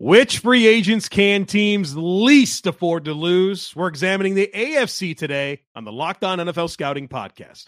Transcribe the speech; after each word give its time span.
Which 0.00 0.38
free 0.38 0.66
agents 0.66 1.10
can 1.10 1.44
teams 1.44 1.94
least 1.94 2.66
afford 2.66 3.04
to 3.04 3.12
lose? 3.12 3.76
We're 3.76 3.88
examining 3.88 4.34
the 4.34 4.50
AFC 4.54 5.14
today 5.14 5.60
on 5.76 5.84
the 5.84 5.92
Locked 5.92 6.24
On 6.24 6.38
NFL 6.38 6.70
Scouting 6.70 7.06
podcast. 7.06 7.66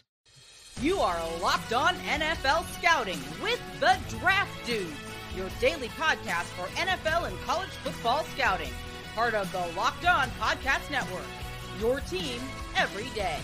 You 0.81 0.99
are 1.01 1.21
Locked 1.43 1.75
On 1.75 1.95
NFL 1.95 2.65
Scouting 2.79 3.19
with 3.43 3.61
the 3.81 3.99
Draft 4.19 4.65
Dudes, 4.65 4.91
your 5.37 5.51
daily 5.61 5.89
podcast 5.89 6.45
for 6.45 6.65
NFL 6.69 7.29
and 7.29 7.39
college 7.43 7.69
football 7.69 8.25
scouting. 8.35 8.73
Part 9.15 9.35
of 9.35 9.53
the 9.53 9.67
Locked 9.77 10.07
On 10.07 10.27
Podcast 10.41 10.91
Network, 10.91 11.27
your 11.81 12.01
team 12.01 12.41
every 12.79 13.11
day. 13.15 13.37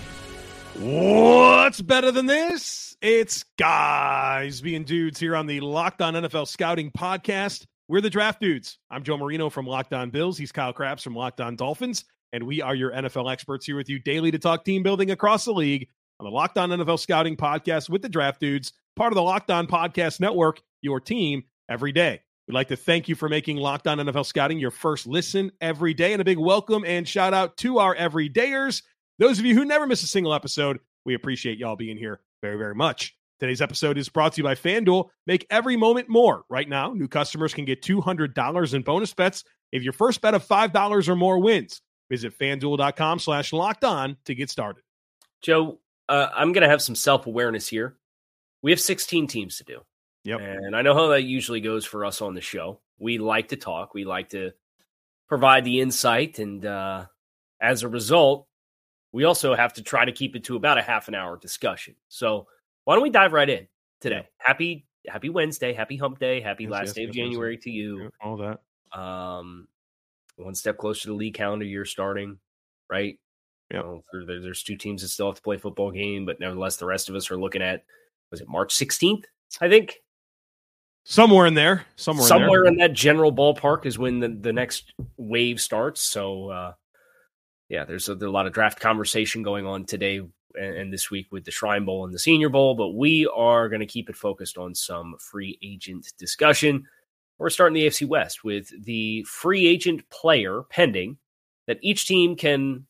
What's 0.79 1.83
better 1.83 2.11
than 2.11 2.25
this? 2.25 2.97
It's 3.03 3.45
guys 3.59 4.63
being 4.63 4.85
dudes 4.85 5.21
here 5.21 5.37
on 5.37 5.45
the 5.45 5.61
Locked 5.61 6.01
On 6.01 6.15
NFL 6.15 6.49
Scouting 6.49 6.91
podcast. 6.91 7.67
We're 7.91 8.03
the 8.03 8.11
Draft 8.11 8.39
Dudes. 8.39 8.77
I'm 8.91 9.03
Joe 9.03 9.17
Marino 9.17 9.49
from 9.49 9.67
Locked 9.67 9.95
On 9.95 10.11
Bills. 10.11 10.37
He's 10.37 10.53
Kyle 10.53 10.75
Crabbs 10.75 11.03
from 11.03 11.17
Locked 11.17 11.41
On 11.41 11.57
Dolphins. 11.57 12.05
And 12.35 12.47
we 12.47 12.61
are 12.61 12.75
your 12.75 12.91
NFL 12.91 13.33
experts 13.33 13.65
here 13.65 13.79
with 13.79 13.89
you 13.89 13.99
daily 13.99 14.31
to 14.31 14.39
talk 14.39 14.63
team 14.63 14.83
building 14.83 15.11
across 15.11 15.47
the 15.47 15.55
league 15.55 15.89
on 16.21 16.27
the 16.27 16.31
Locked 16.31 16.59
On 16.59 16.69
NFL 16.69 16.99
Scouting 16.99 17.35
podcast 17.35 17.89
with 17.89 18.03
the 18.03 18.09
Draft 18.11 18.41
Dudes, 18.41 18.75
part 18.95 19.11
of 19.11 19.15
the 19.15 19.23
Locked 19.23 19.51
On 19.51 19.67
Podcast 19.67 20.21
Network, 20.21 20.61
your 20.83 21.01
team 21.01 21.45
every 21.71 21.93
day. 21.93 22.21
We'd 22.47 22.53
like 22.53 22.69
to 22.69 22.77
thank 22.77 23.09
you 23.09 23.15
for 23.15 23.31
making 23.31 23.57
Locked 23.57 23.87
On 23.87 23.97
NFL 23.97 24.27
Scouting 24.27 24.59
your 24.59 24.71
first 24.71 25.07
listen 25.07 25.51
every 25.63 25.95
day. 25.95 26.13
And 26.13 26.21
a 26.21 26.27
big 26.27 26.37
welcome 26.37 26.85
and 26.85 27.09
shout 27.09 27.33
out 27.33 27.57
to 27.59 27.79
our 27.79 27.97
everydayers. 27.97 28.83
Those 29.19 29.39
of 29.39 29.47
you 29.47 29.55
who 29.55 29.65
never 29.65 29.87
miss 29.87 30.03
a 30.03 30.07
single 30.07 30.35
episode, 30.35 30.79
we 31.07 31.15
appreciate 31.15 31.57
y'all 31.57 31.75
being 31.75 31.97
here 31.97 32.21
very, 32.43 32.59
very 32.59 32.75
much. 32.75 33.18
Today's 33.41 33.61
episode 33.61 33.99
is 33.99 34.09
brought 34.09 34.33
to 34.33 34.39
you 34.39 34.43
by 34.43 34.57
FanDuel. 34.57 35.11
Make 35.27 35.47
every 35.49 35.77
moment 35.77 36.09
more. 36.09 36.43
Right 36.49 36.69
now, 36.69 36.93
new 36.93 37.07
customers 37.07 37.55
can 37.55 37.65
get 37.65 37.83
$200 37.83 38.75
in 38.75 38.83
bonus 38.83 39.15
bets 39.15 39.45
if 39.71 39.85
your 39.85 39.93
first 39.93 40.21
bet 40.21 40.35
of 40.35 40.47
$5 40.47 41.09
or 41.09 41.17
more 41.17 41.39
wins. 41.39 41.81
Visit 42.11 42.37
fanduel.com 42.37 43.21
slash 43.21 43.53
locked 43.53 43.85
on 43.85 44.17
to 44.25 44.35
get 44.35 44.51
started. 44.51 44.83
Joe, 45.41 45.79
uh, 46.09 46.29
I'm 46.35 46.53
going 46.53 46.63
to 46.63 46.69
have 46.69 46.83
some 46.83 46.97
self 46.97 47.27
awareness 47.27 47.69
here. 47.69 47.97
We 48.63 48.73
have 48.73 48.81
16 48.81 49.29
teams 49.29 49.59
to 49.59 49.65
do. 49.65 49.81
Yep. 50.25 50.41
And 50.41 50.75
I 50.75 50.83
know 50.83 50.95
how 50.95 51.07
that 51.09 51.23
usually 51.23 51.61
goes 51.61 51.85
for 51.85 52.05
us 52.05 52.21
on 52.21 52.35
the 52.35 52.41
show. 52.41 52.81
We 52.99 53.19
like 53.19 53.49
to 53.49 53.57
talk, 53.57 53.95
we 53.95 54.05
like 54.05 54.31
to 54.31 54.53
provide 55.29 55.65
the 55.65 55.81
insight. 55.81 56.41
And 56.41 56.67
uh, 56.67 57.07
as 57.61 57.85
a 57.85 57.89
result, 57.89 58.49
we 59.13 59.25
also 59.25 59.55
have 59.55 59.75
to 59.75 59.83
try 59.83 60.05
to 60.05 60.13
keep 60.13 60.35
it 60.35 60.45
to 60.45 60.57
about 60.57 60.79
a 60.79 60.83
half 60.83 61.07
an 61.07 61.15
hour 61.15 61.37
discussion. 61.37 61.95
So, 62.09 62.49
why 62.89 62.95
don't 62.95 63.03
we 63.03 63.11
dive 63.11 63.35
right 63.35 63.51
in 63.51 63.69
today? 64.01 64.17
Yeah. 64.17 64.23
Happy 64.39 64.87
Happy 65.07 65.29
Wednesday, 65.29 65.75
Happy 65.75 65.99
Hump 65.99 66.19
Day, 66.19 66.41
Happy 66.41 66.65
yes, 66.65 66.73
last 66.73 66.87
yes, 66.87 66.93
day 66.95 67.03
of 67.03 67.09
yes, 67.09 67.17
January 67.17 67.59
to 67.59 67.71
you. 67.71 68.09
all 68.23 68.39
that. 68.39 68.99
Um, 68.99 69.69
one 70.37 70.55
step 70.55 70.79
closer 70.79 71.03
to 71.03 71.09
the 71.09 71.15
league 71.15 71.35
calendar 71.35 71.67
year 71.67 71.85
starting, 71.85 72.39
right? 72.89 73.19
Yeah. 73.71 73.77
You 73.77 73.83
know, 73.83 74.25
there, 74.27 74.41
there's 74.41 74.63
two 74.63 74.77
teams 74.79 75.03
that 75.03 75.09
still 75.09 75.27
have 75.27 75.37
to 75.37 75.43
play 75.43 75.59
football 75.59 75.91
game, 75.91 76.25
but 76.25 76.41
nevertheless, 76.41 76.79
the 76.79 76.87
rest 76.87 77.11
of 77.11 77.15
us 77.15 77.31
are 77.31 77.37
looking 77.37 77.61
at 77.61 77.85
was 78.31 78.41
it 78.41 78.49
March 78.49 78.75
16th? 78.75 79.25
I 79.61 79.69
think 79.69 79.99
somewhere 81.05 81.45
in 81.45 81.53
there, 81.53 81.85
somewhere, 81.97 82.27
somewhere 82.27 82.65
in, 82.65 82.73
in, 82.73 82.79
that 82.79 82.95
general 82.95 83.35
ballpark 83.35 83.85
is 83.85 83.99
when 83.99 84.19
the, 84.19 84.29
the 84.29 84.53
next 84.55 84.95
wave 85.19 85.61
starts. 85.61 86.01
So, 86.01 86.49
uh, 86.49 86.73
yeah, 87.69 87.85
there's 87.85 88.09
a, 88.09 88.15
there's 88.15 88.29
a 88.29 88.33
lot 88.33 88.47
of 88.47 88.53
draft 88.53 88.81
conversation 88.81 89.43
going 89.43 89.67
on 89.67 89.85
today 89.85 90.21
and, 90.59 90.93
this 90.93 91.11
week 91.11 91.27
with 91.31 91.45
the 91.45 91.51
Shrine 91.51 91.85
Bowl 91.85 92.05
and 92.05 92.15
the 92.15 92.19
Senior 92.19 92.49
Bowl, 92.49 92.75
but 92.75 92.91
we 92.91 93.31
are 93.35 93.69
going 93.69 93.81
to 93.81 93.87
keep 93.87 94.09
it 94.09 94.17
focused 94.17 94.59
on 94.59 94.75
some 94.75 95.17
free 95.19 95.59
agent 95.63 96.13
discussion. 96.19 96.87
We're 97.39 97.51
starting 97.51 97.75
the 97.75 97.87
AFC 97.87 98.09
West 98.09 98.43
with 98.43 98.73
the 98.85 99.23
free 99.25 99.67
agent 99.67 100.09
player 100.11 100.63
pending 100.71 101.19
that 101.67 101.79
each 101.83 102.07
team 102.07 102.35
can 102.35 102.87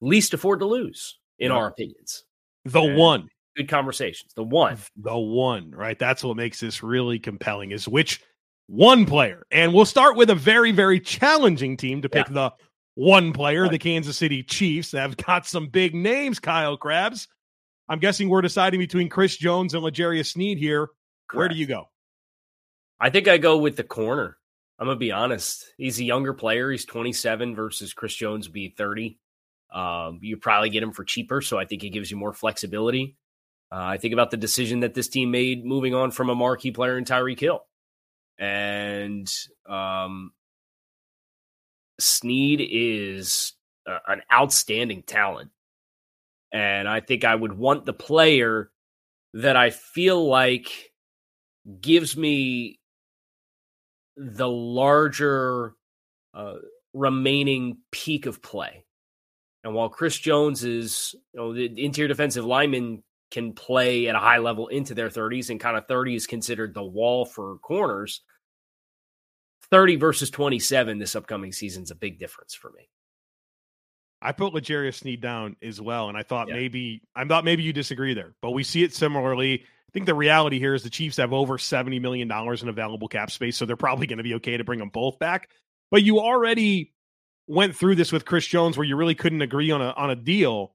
least 0.00 0.34
afford 0.34 0.60
to 0.60 0.66
lose, 0.66 1.18
in 1.38 1.50
our 1.50 1.68
opinions. 1.68 2.24
The 2.64 2.82
and 2.82 2.96
one. 2.96 3.28
Good 3.56 3.68
conversations. 3.68 4.32
The 4.34 4.44
one. 4.44 4.78
The 4.96 5.18
one, 5.18 5.70
right? 5.72 5.98
That's 5.98 6.22
what 6.22 6.36
makes 6.36 6.60
this 6.60 6.82
really 6.82 7.18
compelling 7.18 7.72
is 7.72 7.88
which 7.88 8.22
one 8.66 9.04
player. 9.04 9.46
And 9.50 9.74
we'll 9.74 9.84
start 9.84 10.16
with 10.16 10.30
a 10.30 10.34
very, 10.34 10.72
very 10.72 11.00
challenging 11.00 11.76
team 11.76 12.02
to 12.02 12.08
pick 12.08 12.28
yeah. 12.28 12.34
the 12.34 12.52
one 12.94 13.32
player, 13.32 13.68
the 13.68 13.78
Kansas 13.78 14.16
City 14.16 14.42
Chiefs, 14.42 14.92
have 14.92 15.16
got 15.16 15.46
some 15.46 15.68
big 15.68 15.94
names, 15.94 16.38
Kyle 16.38 16.76
Crabbs. 16.76 17.28
I'm 17.88 17.98
guessing 17.98 18.28
we're 18.28 18.42
deciding 18.42 18.80
between 18.80 19.08
Chris 19.08 19.36
Jones 19.36 19.74
and 19.74 19.82
L'Jarius 19.82 20.32
Sneed 20.32 20.58
here. 20.58 20.88
Correct. 21.28 21.38
Where 21.38 21.48
do 21.48 21.56
you 21.56 21.66
go? 21.66 21.88
I 23.00 23.10
think 23.10 23.28
I 23.28 23.38
go 23.38 23.58
with 23.58 23.76
the 23.76 23.84
corner. 23.84 24.36
I'm 24.78 24.86
gonna 24.86 24.98
be 24.98 25.12
honest. 25.12 25.64
He's 25.76 26.00
a 26.00 26.04
younger 26.04 26.32
player. 26.34 26.70
He's 26.70 26.84
27 26.84 27.54
versus 27.54 27.92
Chris 27.92 28.14
Jones 28.14 28.48
would 28.48 28.54
be 28.54 28.74
30. 28.76 29.18
Um, 29.72 30.18
you 30.22 30.36
probably 30.36 30.70
get 30.70 30.82
him 30.82 30.92
for 30.92 31.04
cheaper, 31.04 31.40
so 31.40 31.58
I 31.58 31.64
think 31.64 31.82
it 31.82 31.90
gives 31.90 32.10
you 32.10 32.16
more 32.16 32.32
flexibility. 32.32 33.16
Uh, 33.70 33.76
I 33.76 33.96
think 33.96 34.12
about 34.12 34.30
the 34.30 34.36
decision 34.36 34.80
that 34.80 34.94
this 34.94 35.08
team 35.08 35.30
made 35.30 35.64
moving 35.64 35.94
on 35.94 36.10
from 36.10 36.28
a 36.30 36.34
marquee 36.34 36.72
player 36.72 36.98
in 36.98 37.04
Tyreek 37.04 37.40
Hill, 37.40 37.64
and 38.38 39.32
um, 39.68 40.32
Sneed 42.02 42.66
is 42.70 43.52
a, 43.86 43.98
an 44.08 44.22
outstanding 44.32 45.02
talent. 45.02 45.50
And 46.52 46.88
I 46.88 47.00
think 47.00 47.24
I 47.24 47.34
would 47.34 47.52
want 47.52 47.86
the 47.86 47.94
player 47.94 48.70
that 49.34 49.56
I 49.56 49.70
feel 49.70 50.26
like 50.26 50.92
gives 51.80 52.16
me 52.16 52.78
the 54.16 54.48
larger 54.48 55.74
uh, 56.34 56.56
remaining 56.92 57.78
peak 57.90 58.26
of 58.26 58.42
play. 58.42 58.84
And 59.64 59.74
while 59.74 59.88
Chris 59.88 60.18
Jones 60.18 60.64
is, 60.64 61.14
you 61.32 61.40
know, 61.40 61.54
the 61.54 61.84
interior 61.84 62.08
defensive 62.08 62.44
lineman 62.44 63.02
can 63.30 63.52
play 63.52 64.08
at 64.08 64.14
a 64.14 64.18
high 64.18 64.38
level 64.38 64.68
into 64.68 64.94
their 64.94 65.08
30s, 65.08 65.50
and 65.50 65.60
kind 65.60 65.76
of 65.76 65.86
30 65.86 66.16
is 66.16 66.26
considered 66.26 66.74
the 66.74 66.82
wall 66.82 67.24
for 67.24 67.58
corners. 67.58 68.20
30 69.72 69.96
versus 69.96 70.30
27 70.30 70.98
this 70.98 71.16
upcoming 71.16 71.50
season 71.50 71.82
is 71.82 71.90
a 71.90 71.96
big 71.96 72.18
difference 72.18 72.54
for 72.54 72.70
me. 72.70 72.88
I 74.20 74.32
put 74.32 74.52
L'Jarius 74.52 75.00
Sneed 75.00 75.20
down 75.20 75.56
as 75.62 75.80
well, 75.80 76.08
and 76.08 76.16
I 76.16 76.22
thought 76.22 76.48
yeah. 76.48 76.54
maybe 76.54 77.02
I 77.16 77.24
thought 77.24 77.44
maybe 77.44 77.64
you 77.64 77.72
disagree 77.72 78.14
there, 78.14 78.34
but 78.40 78.50
we 78.52 78.62
see 78.62 78.84
it 78.84 78.94
similarly. 78.94 79.62
I 79.64 79.90
think 79.92 80.06
the 80.06 80.14
reality 80.14 80.60
here 80.60 80.74
is 80.74 80.84
the 80.84 80.90
Chiefs 80.90 81.16
have 81.16 81.32
over 81.32 81.58
seventy 81.58 81.98
million 81.98 82.28
dollars 82.28 82.62
in 82.62 82.68
available 82.68 83.08
cap 83.08 83.32
space, 83.32 83.56
so 83.56 83.64
they're 83.64 83.76
probably 83.76 84.06
going 84.06 84.18
to 84.18 84.22
be 84.22 84.34
okay 84.34 84.58
to 84.58 84.62
bring 84.62 84.78
them 84.78 84.90
both 84.90 85.18
back. 85.18 85.48
But 85.90 86.04
you 86.04 86.20
already 86.20 86.92
went 87.48 87.74
through 87.74 87.96
this 87.96 88.12
with 88.12 88.24
Chris 88.26 88.46
Jones, 88.46 88.76
where 88.76 88.86
you 88.86 88.94
really 88.94 89.16
couldn't 89.16 89.42
agree 89.42 89.72
on 89.72 89.80
a 89.80 89.90
on 89.90 90.10
a 90.10 90.16
deal, 90.16 90.74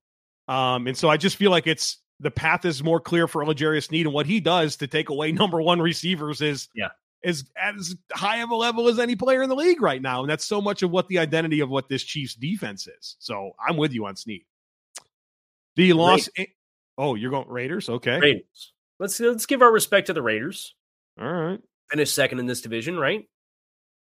um, 0.49 0.87
and 0.87 0.97
so 0.97 1.07
I 1.07 1.15
just 1.15 1.37
feel 1.37 1.51
like 1.51 1.67
it's 1.67 1.99
the 2.19 2.31
path 2.31 2.65
is 2.65 2.83
more 2.83 2.99
clear 2.99 3.27
for 3.27 3.45
L'Jarius 3.45 3.85
Sneed, 3.85 4.07
and 4.07 4.13
what 4.13 4.25
he 4.25 4.41
does 4.41 4.77
to 4.77 4.87
take 4.87 5.07
away 5.09 5.31
number 5.33 5.61
one 5.61 5.79
receivers 5.79 6.41
is 6.41 6.67
yeah 6.73 6.89
is 7.23 7.45
as 7.61 7.95
high 8.13 8.38
of 8.38 8.50
a 8.51 8.55
level 8.55 8.88
as 8.88 9.00
any 9.00 9.16
player 9.16 9.41
in 9.41 9.50
the 9.50 9.55
league 9.55 9.81
right 9.81 10.01
now. 10.01 10.22
And 10.22 10.29
that's 10.29 10.45
so 10.45 10.61
much 10.61 10.83
of 10.83 10.91
what 10.91 11.07
the 11.07 11.19
identity 11.19 11.59
of 11.62 11.69
what 11.69 11.89
this 11.89 12.03
Chiefs 12.03 12.36
defense 12.36 12.88
is. 12.88 13.15
So 13.19 13.51
I'm 13.59 13.77
with 13.77 13.94
you 13.94 14.06
on 14.06 14.15
Sneed. 14.15 14.45
The 15.75 15.94
loss. 15.94 16.30
Oh, 16.97 17.15
you're 17.15 17.31
going 17.31 17.47
Raiders? 17.47 17.89
Okay. 17.89 18.19
Raiders. 18.19 18.74
Let's 19.00 19.19
let's 19.19 19.45
give 19.45 19.62
our 19.62 19.71
respect 19.71 20.07
to 20.07 20.13
the 20.13 20.21
Raiders. 20.21 20.74
All 21.19 21.31
right. 21.31 21.59
Finished 21.89 22.15
second 22.15 22.39
in 22.39 22.47
this 22.47 22.62
division, 22.62 22.97
right? 22.97 23.27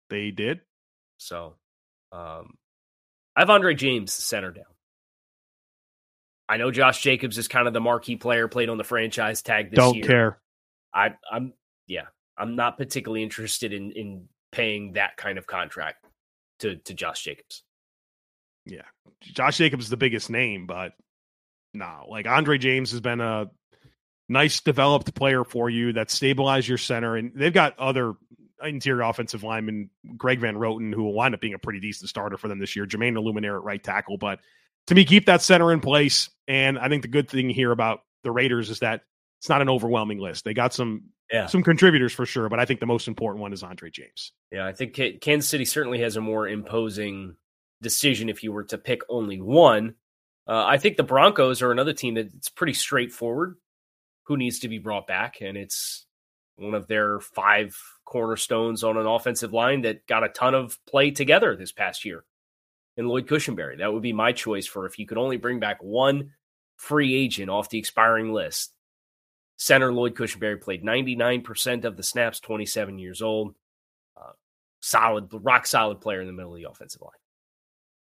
They 0.09 0.31
did. 0.31 0.61
So 1.17 1.55
um 2.11 2.55
I 3.35 3.41
have 3.41 3.49
Andre 3.49 3.75
James 3.75 4.15
the 4.15 4.21
center 4.21 4.51
down. 4.51 4.65
I 6.47 6.57
know 6.57 6.71
Josh 6.71 7.01
Jacobs 7.03 7.37
is 7.37 7.47
kind 7.47 7.67
of 7.67 7.73
the 7.73 7.79
marquee 7.79 8.15
player, 8.15 8.47
played 8.47 8.69
on 8.69 8.77
the 8.79 8.83
franchise 8.83 9.43
tag 9.43 9.69
this 9.69 9.77
Don't 9.77 9.93
year. 9.93 10.01
Don't 10.01 10.09
care. 10.09 10.39
I 10.93 11.13
I'm 11.31 11.53
yeah, 11.85 12.05
I'm 12.39 12.55
not 12.55 12.77
particularly 12.77 13.23
interested 13.23 13.73
in 13.73 13.91
in 13.91 14.27
paying 14.51 14.93
that 14.93 15.17
kind 15.17 15.37
of 15.37 15.45
contract 15.45 16.05
to 16.59 16.77
to 16.77 16.93
Josh 16.93 17.23
Jacobs. 17.23 17.63
Yeah, 18.65 18.83
Josh 19.21 19.57
Jacobs 19.57 19.85
is 19.85 19.89
the 19.89 19.97
biggest 19.97 20.29
name, 20.29 20.65
but 20.65 20.93
no, 21.73 22.05
like 22.09 22.27
Andre 22.27 22.57
James 22.57 22.91
has 22.91 23.01
been 23.01 23.21
a 23.21 23.49
nice 24.27 24.61
developed 24.61 25.13
player 25.15 25.43
for 25.43 25.69
you 25.69 25.93
that 25.93 26.11
stabilized 26.11 26.67
your 26.67 26.77
center, 26.77 27.15
and 27.15 27.31
they've 27.35 27.53
got 27.53 27.77
other 27.77 28.13
interior 28.63 29.01
offensive 29.01 29.43
lineman, 29.43 29.89
Greg 30.17 30.39
Van 30.39 30.55
Roten, 30.55 30.93
who 30.93 31.03
will 31.03 31.13
wind 31.13 31.33
up 31.33 31.41
being 31.41 31.53
a 31.53 31.59
pretty 31.59 31.79
decent 31.79 32.09
starter 32.09 32.37
for 32.37 32.47
them 32.47 32.59
this 32.59 32.75
year. 32.75 32.85
Jermaine 32.85 33.13
Eluemunor 33.13 33.55
at 33.55 33.63
right 33.63 33.83
tackle. 33.83 34.17
But 34.17 34.39
to 34.87 34.95
me, 34.95 35.05
keep 35.05 35.25
that 35.27 35.41
center 35.41 35.71
in 35.71 35.79
place. 35.79 36.29
And 36.47 36.77
I 36.77 36.89
think 36.89 37.01
the 37.01 37.07
good 37.07 37.29
thing 37.29 37.49
here 37.49 37.71
about 37.71 38.01
the 38.23 38.31
Raiders 38.31 38.69
is 38.69 38.79
that 38.79 39.01
it's 39.39 39.49
not 39.49 39.61
an 39.61 39.69
overwhelming 39.69 40.19
list. 40.19 40.43
They 40.43 40.53
got 40.53 40.73
some 40.73 41.03
yeah. 41.31 41.45
some 41.45 41.63
contributors 41.63 42.13
for 42.13 42.25
sure, 42.25 42.49
but 42.49 42.59
I 42.59 42.65
think 42.65 42.79
the 42.79 42.85
most 42.85 43.07
important 43.07 43.41
one 43.41 43.53
is 43.53 43.63
Andre 43.63 43.89
James. 43.89 44.33
Yeah, 44.51 44.65
I 44.65 44.73
think 44.73 44.99
Kansas 45.21 45.49
City 45.49 45.65
certainly 45.65 46.01
has 46.01 46.17
a 46.17 46.21
more 46.21 46.47
imposing 46.47 47.35
decision 47.81 48.29
if 48.29 48.43
you 48.43 48.51
were 48.51 48.65
to 48.65 48.77
pick 48.77 49.01
only 49.09 49.39
one. 49.39 49.95
Uh, 50.47 50.65
I 50.65 50.77
think 50.77 50.97
the 50.97 51.03
Broncos 51.03 51.61
are 51.61 51.71
another 51.71 51.93
team 51.93 52.15
that's 52.15 52.49
pretty 52.49 52.73
straightforward. 52.73 53.55
Who 54.23 54.37
needs 54.37 54.59
to 54.59 54.67
be 54.67 54.77
brought 54.77 55.07
back, 55.07 55.41
and 55.41 55.57
it's 55.57 56.05
one 56.57 56.75
of 56.75 56.87
their 56.87 57.19
five 57.19 57.75
cornerstones 58.05 58.83
on 58.83 58.97
an 58.97 59.05
offensive 59.05 59.53
line 59.53 59.81
that 59.81 60.05
got 60.05 60.23
a 60.23 60.29
ton 60.29 60.53
of 60.53 60.77
play 60.85 61.11
together 61.11 61.55
this 61.55 61.71
past 61.71 62.05
year. 62.05 62.25
And 62.97 63.07
Lloyd 63.07 63.27
Cushenberry, 63.27 63.77
that 63.77 63.93
would 63.93 64.03
be 64.03 64.13
my 64.13 64.33
choice 64.33 64.67
for 64.67 64.85
if 64.85 64.99
you 64.99 65.07
could 65.07 65.17
only 65.17 65.37
bring 65.37 65.59
back 65.59 65.81
one 65.81 66.31
free 66.75 67.15
agent 67.15 67.49
off 67.49 67.69
the 67.69 67.79
expiring 67.79 68.33
list. 68.33 68.73
Center 69.59 69.91
Lloyd 69.91 70.15
Cushenberry 70.15 70.59
played 70.59 70.85
99% 70.85 71.83
of 71.83 71.97
the 71.97 72.03
snaps, 72.03 72.39
27 72.39 72.97
years 72.97 73.21
old. 73.21 73.55
Uh, 74.15 74.31
solid, 74.79 75.27
rock 75.33 75.67
solid 75.67 75.99
player 75.99 76.21
in 76.21 76.27
the 76.27 76.33
middle 76.33 76.53
of 76.53 76.61
the 76.61 76.69
offensive 76.69 77.01
line. 77.01 77.11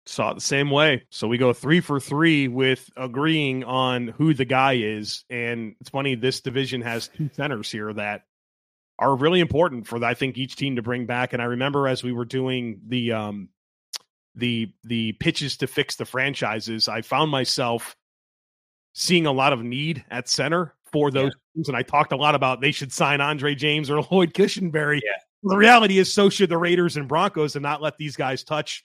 Saw 0.06 0.30
it 0.30 0.34
the 0.34 0.40
same 0.40 0.70
way. 0.70 1.04
So 1.10 1.26
we 1.26 1.38
go 1.38 1.52
three 1.52 1.80
for 1.80 1.98
three 1.98 2.46
with 2.46 2.88
agreeing 2.96 3.64
on 3.64 4.06
who 4.06 4.34
the 4.34 4.44
guy 4.44 4.74
is. 4.74 5.24
And 5.28 5.74
it's 5.80 5.90
funny, 5.90 6.14
this 6.14 6.40
division 6.40 6.80
has 6.82 7.08
two 7.08 7.28
centers 7.34 7.70
here 7.72 7.92
that 7.92 8.22
are 9.00 9.16
really 9.16 9.40
important 9.40 9.88
for 9.88 10.02
I 10.04 10.14
think 10.14 10.38
each 10.38 10.54
team 10.54 10.76
to 10.76 10.82
bring 10.82 11.06
back. 11.06 11.32
And 11.32 11.42
I 11.42 11.46
remember 11.46 11.88
as 11.88 12.04
we 12.04 12.12
were 12.12 12.24
doing 12.24 12.82
the 12.86 13.12
um 13.12 13.48
the 14.36 14.72
the 14.84 15.12
pitches 15.14 15.56
to 15.58 15.66
fix 15.66 15.96
the 15.96 16.04
franchises, 16.04 16.88
I 16.88 17.02
found 17.02 17.32
myself 17.32 17.96
seeing 18.92 19.26
a 19.26 19.32
lot 19.32 19.52
of 19.52 19.62
need 19.62 20.04
at 20.08 20.28
center 20.28 20.74
for 20.92 21.10
those 21.10 21.32
yeah. 21.32 21.54
teams. 21.56 21.68
And 21.68 21.76
I 21.76 21.82
talked 21.82 22.12
a 22.12 22.16
lot 22.16 22.34
about 22.34 22.60
they 22.60 22.72
should 22.72 22.92
sign 22.92 23.20
Andre 23.20 23.54
James 23.54 23.90
or 23.90 24.02
Lloyd 24.10 24.34
Cushenberry. 24.34 25.00
Yeah. 25.02 25.10
The 25.44 25.56
reality 25.56 25.98
is, 25.98 26.12
so 26.12 26.28
should 26.28 26.50
the 26.50 26.58
Raiders 26.58 26.96
and 26.96 27.08
Broncos, 27.08 27.56
and 27.56 27.62
not 27.62 27.82
let 27.82 27.96
these 27.96 28.14
guys 28.14 28.44
touch 28.44 28.84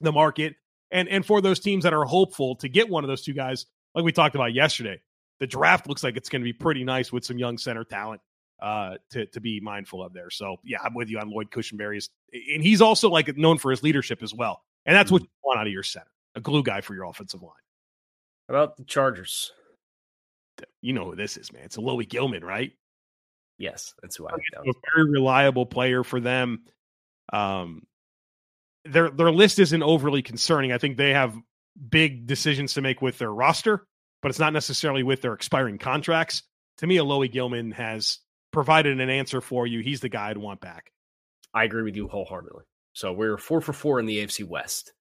the 0.00 0.12
market. 0.12 0.54
And 0.90 1.08
and 1.08 1.24
for 1.24 1.40
those 1.40 1.60
teams 1.60 1.84
that 1.84 1.92
are 1.92 2.04
hopeful 2.04 2.56
to 2.56 2.68
get 2.68 2.88
one 2.88 3.04
of 3.04 3.08
those 3.08 3.22
two 3.22 3.34
guys, 3.34 3.66
like 3.94 4.04
we 4.04 4.12
talked 4.12 4.34
about 4.34 4.54
yesterday, 4.54 5.00
the 5.40 5.46
draft 5.46 5.88
looks 5.88 6.02
like 6.02 6.16
it's 6.16 6.28
going 6.28 6.40
to 6.40 6.44
be 6.44 6.52
pretty 6.52 6.84
nice 6.84 7.12
with 7.12 7.24
some 7.24 7.38
young 7.38 7.58
center 7.58 7.84
talent 7.84 8.22
uh, 8.62 8.94
to 9.10 9.26
to 9.26 9.40
be 9.40 9.60
mindful 9.60 10.02
of 10.02 10.12
there. 10.14 10.30
So 10.30 10.56
yeah, 10.64 10.78
I'm 10.82 10.94
with 10.94 11.10
you 11.10 11.18
on 11.18 11.30
Lloyd 11.30 11.50
Cushenberry, 11.50 12.08
and 12.32 12.62
he's 12.62 12.80
also 12.80 13.10
like 13.10 13.36
known 13.36 13.58
for 13.58 13.70
his 13.70 13.82
leadership 13.82 14.22
as 14.22 14.32
well, 14.32 14.62
and 14.86 14.96
that's 14.96 15.10
what 15.10 15.22
mm-hmm. 15.22 15.26
you 15.26 15.48
want 15.48 15.60
out 15.60 15.66
of 15.66 15.72
your 15.72 15.82
center, 15.82 16.10
a 16.36 16.40
glue 16.40 16.62
guy 16.62 16.80
for 16.80 16.94
your 16.94 17.04
offensive 17.04 17.42
line. 17.42 17.52
How 18.48 18.54
about 18.54 18.76
the 18.76 18.84
Chargers? 18.84 19.52
You 20.80 20.92
know 20.92 21.06
who 21.06 21.16
this 21.16 21.36
is, 21.36 21.52
man. 21.52 21.62
It's 21.64 21.76
Alohi 21.76 22.08
Gilman, 22.08 22.44
right? 22.44 22.72
Yes, 23.58 23.94
that's 24.02 24.16
who 24.16 24.26
I. 24.26 24.32
A 24.32 24.72
very 24.94 25.10
reliable 25.10 25.66
player 25.66 26.02
for 26.02 26.20
them. 26.20 26.64
Um, 27.32 27.82
their 28.84 29.10
their 29.10 29.30
list 29.30 29.58
isn't 29.58 29.82
overly 29.82 30.22
concerning. 30.22 30.72
I 30.72 30.78
think 30.78 30.96
they 30.96 31.12
have 31.12 31.36
big 31.88 32.26
decisions 32.26 32.74
to 32.74 32.80
make 32.80 33.00
with 33.00 33.18
their 33.18 33.32
roster, 33.32 33.86
but 34.20 34.30
it's 34.30 34.38
not 34.38 34.52
necessarily 34.52 35.02
with 35.02 35.22
their 35.22 35.34
expiring 35.34 35.78
contracts. 35.78 36.42
To 36.78 36.86
me, 36.86 36.96
Alohi 36.96 37.30
Gilman 37.30 37.72
has 37.72 38.18
provided 38.52 39.00
an 39.00 39.10
answer 39.10 39.40
for 39.40 39.66
you. 39.66 39.80
He's 39.80 40.00
the 40.00 40.08
guy 40.08 40.30
I'd 40.30 40.38
want 40.38 40.60
back. 40.60 40.90
I 41.54 41.64
agree 41.64 41.82
with 41.82 41.96
you 41.96 42.08
wholeheartedly. 42.08 42.64
So 42.94 43.12
we're 43.12 43.38
four 43.38 43.60
for 43.60 43.72
four 43.72 44.00
in 44.00 44.06
the 44.06 44.18
AFC 44.18 44.44
West. 44.44 44.92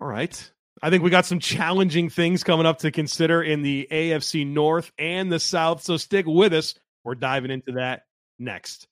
All 0.00 0.08
right. 0.08 0.50
I 0.82 0.88
think 0.88 1.02
we 1.02 1.10
got 1.10 1.26
some 1.26 1.40
challenging 1.40 2.08
things 2.08 2.42
coming 2.42 2.64
up 2.64 2.78
to 2.80 2.90
consider 2.90 3.42
in 3.42 3.62
the 3.62 3.86
AFC 3.90 4.46
North 4.46 4.90
and 4.98 5.30
the 5.30 5.40
South. 5.40 5.82
So 5.82 5.98
stick 5.98 6.26
with 6.26 6.54
us. 6.54 6.74
We're 7.04 7.14
diving 7.14 7.50
into 7.50 7.72
that 7.72 8.04
next. 8.38 8.86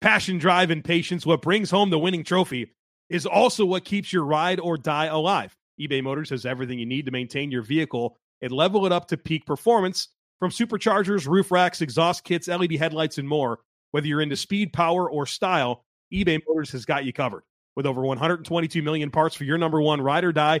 Passion, 0.00 0.38
drive, 0.38 0.70
and 0.70 0.82
patience, 0.82 1.24
what 1.24 1.42
brings 1.42 1.70
home 1.70 1.90
the 1.90 1.98
winning 1.98 2.24
trophy, 2.24 2.72
is 3.08 3.26
also 3.26 3.64
what 3.64 3.84
keeps 3.84 4.12
your 4.12 4.24
ride 4.24 4.58
or 4.58 4.76
die 4.76 5.06
alive. 5.06 5.54
eBay 5.80 6.02
Motors 6.02 6.30
has 6.30 6.46
everything 6.46 6.78
you 6.78 6.86
need 6.86 7.06
to 7.06 7.12
maintain 7.12 7.50
your 7.50 7.62
vehicle 7.62 8.16
and 8.40 8.50
level 8.50 8.86
it 8.86 8.92
up 8.92 9.08
to 9.08 9.16
peak 9.16 9.46
performance 9.46 10.08
from 10.38 10.50
superchargers, 10.50 11.28
roof 11.28 11.52
racks, 11.52 11.82
exhaust 11.82 12.24
kits, 12.24 12.48
LED 12.48 12.72
headlights, 12.72 13.18
and 13.18 13.28
more. 13.28 13.60
Whether 13.92 14.06
you're 14.06 14.22
into 14.22 14.36
speed, 14.36 14.72
power, 14.72 15.08
or 15.08 15.26
style, 15.26 15.84
eBay 16.12 16.40
Motors 16.48 16.72
has 16.72 16.84
got 16.84 17.04
you 17.04 17.12
covered. 17.12 17.42
With 17.76 17.86
over 17.86 18.02
122 18.02 18.82
million 18.82 19.10
parts 19.10 19.36
for 19.36 19.44
your 19.44 19.58
number 19.58 19.80
one 19.80 20.00
ride 20.00 20.24
or 20.24 20.32
die, 20.32 20.60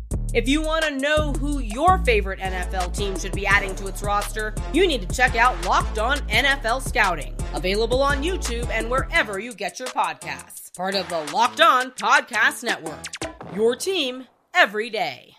If 0.33 0.47
you 0.47 0.61
want 0.61 0.85
to 0.85 0.97
know 0.97 1.33
who 1.33 1.59
your 1.59 1.97
favorite 2.05 2.39
NFL 2.39 2.95
team 2.95 3.19
should 3.19 3.33
be 3.33 3.45
adding 3.45 3.75
to 3.75 3.87
its 3.87 4.01
roster, 4.01 4.55
you 4.71 4.87
need 4.87 5.01
to 5.01 5.13
check 5.13 5.35
out 5.35 5.65
Locked 5.65 5.99
On 5.99 6.19
NFL 6.29 6.87
Scouting, 6.87 7.35
available 7.53 8.01
on 8.01 8.23
YouTube 8.23 8.69
and 8.69 8.89
wherever 8.89 9.39
you 9.39 9.53
get 9.53 9.77
your 9.77 9.89
podcasts. 9.89 10.73
Part 10.73 10.95
of 10.95 11.09
the 11.09 11.19
Locked 11.33 11.59
On 11.59 11.91
Podcast 11.91 12.63
Network. 12.63 13.03
Your 13.53 13.75
team 13.75 14.25
every 14.53 14.89
day. 14.89 15.35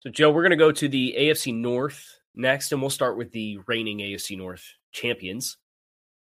So, 0.00 0.10
Joe, 0.10 0.30
we're 0.30 0.42
going 0.42 0.50
to 0.50 0.56
go 0.56 0.72
to 0.72 0.86
the 0.86 1.14
AFC 1.18 1.54
North 1.54 2.20
next, 2.34 2.72
and 2.72 2.82
we'll 2.82 2.90
start 2.90 3.16
with 3.16 3.32
the 3.32 3.60
reigning 3.66 4.00
AFC 4.00 4.36
North 4.36 4.74
champions, 4.92 5.56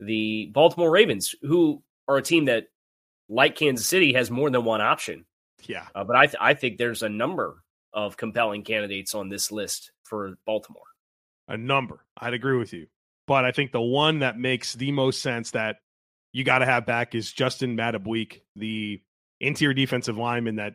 the 0.01 0.51
Baltimore 0.53 0.91
Ravens, 0.91 1.33
who 1.41 1.83
are 2.09 2.17
a 2.17 2.21
team 2.21 2.45
that, 2.45 2.65
like 3.29 3.55
Kansas 3.55 3.87
City, 3.87 4.11
has 4.11 4.29
more 4.29 4.49
than 4.49 4.65
one 4.65 4.81
option. 4.81 5.23
Yeah. 5.67 5.87
Uh, 5.93 6.03
but 6.03 6.15
I, 6.15 6.25
th- 6.25 6.37
I 6.39 6.53
think 6.53 6.77
there's 6.77 7.03
a 7.03 7.09
number 7.09 7.63
of 7.93 8.17
compelling 8.17 8.63
candidates 8.63 9.15
on 9.15 9.29
this 9.29 9.51
list 9.51 9.91
for 10.03 10.37
Baltimore. 10.45 10.83
A 11.47 11.57
number. 11.57 12.05
I'd 12.17 12.33
agree 12.33 12.57
with 12.57 12.73
you. 12.73 12.87
But 13.27 13.45
I 13.45 13.51
think 13.51 13.71
the 13.71 13.81
one 13.81 14.19
that 14.19 14.37
makes 14.37 14.73
the 14.73 14.91
most 14.91 15.21
sense 15.21 15.51
that 15.51 15.77
you 16.33 16.43
got 16.43 16.59
to 16.59 16.65
have 16.65 16.85
back 16.85 17.15
is 17.15 17.31
Justin 17.31 17.77
Madubuike, 17.77 18.41
the 18.55 19.01
interior 19.39 19.73
defensive 19.73 20.17
lineman 20.17 20.57
that 20.57 20.73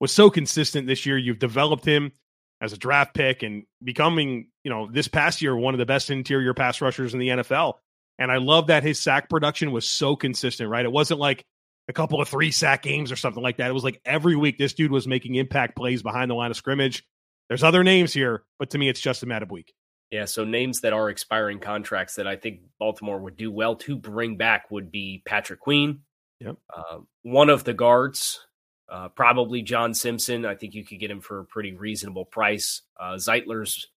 was 0.00 0.12
so 0.12 0.30
consistent 0.30 0.86
this 0.86 1.06
year. 1.06 1.18
You've 1.18 1.38
developed 1.38 1.84
him 1.84 2.12
as 2.60 2.72
a 2.72 2.78
draft 2.78 3.14
pick 3.14 3.42
and 3.42 3.64
becoming, 3.84 4.48
you 4.64 4.70
know, 4.70 4.88
this 4.90 5.08
past 5.08 5.42
year 5.42 5.54
one 5.56 5.74
of 5.74 5.78
the 5.78 5.86
best 5.86 6.10
interior 6.10 6.54
pass 6.54 6.80
rushers 6.80 7.12
in 7.12 7.20
the 7.20 7.28
NFL. 7.28 7.74
And 8.18 8.32
I 8.32 8.38
love 8.38 8.68
that 8.68 8.82
his 8.82 8.98
sack 8.98 9.28
production 9.28 9.72
was 9.72 9.88
so 9.88 10.16
consistent, 10.16 10.70
right? 10.70 10.84
It 10.84 10.92
wasn't 10.92 11.20
like 11.20 11.44
a 11.88 11.92
couple 11.92 12.20
of 12.20 12.28
three 12.28 12.50
sack 12.50 12.82
games 12.82 13.12
or 13.12 13.16
something 13.16 13.42
like 13.42 13.58
that. 13.58 13.70
It 13.70 13.74
was 13.74 13.84
like 13.84 14.00
every 14.04 14.36
week 14.36 14.58
this 14.58 14.74
dude 14.74 14.90
was 14.90 15.06
making 15.06 15.34
impact 15.34 15.76
plays 15.76 16.02
behind 16.02 16.30
the 16.30 16.34
line 16.34 16.50
of 16.50 16.56
scrimmage. 16.56 17.04
There's 17.48 17.62
other 17.62 17.84
names 17.84 18.12
here, 18.12 18.44
but 18.58 18.70
to 18.70 18.78
me, 18.78 18.88
it's 18.88 19.00
Justin 19.00 19.28
Madubuike. 19.28 19.70
Yeah, 20.10 20.24
so 20.24 20.44
names 20.44 20.80
that 20.80 20.92
are 20.92 21.10
expiring 21.10 21.58
contracts 21.58 22.14
that 22.16 22.26
I 22.26 22.36
think 22.36 22.60
Baltimore 22.78 23.18
would 23.18 23.36
do 23.36 23.50
well 23.50 23.76
to 23.76 23.96
bring 23.96 24.36
back 24.36 24.70
would 24.70 24.90
be 24.90 25.22
Patrick 25.24 25.60
Queen. 25.60 26.00
Yep. 26.40 26.56
Uh, 26.74 26.98
one 27.22 27.50
of 27.50 27.64
the 27.64 27.74
guards 27.74 28.46
uh, 28.88 29.08
probably 29.08 29.62
John 29.62 29.94
Simpson. 29.94 30.46
I 30.46 30.54
think 30.54 30.74
you 30.74 30.84
could 30.84 31.00
get 31.00 31.10
him 31.10 31.20
for 31.20 31.40
a 31.40 31.44
pretty 31.44 31.72
reasonable 31.72 32.24
price. 32.24 32.82
Uh, 32.98 33.14
Zeitler's 33.14 33.88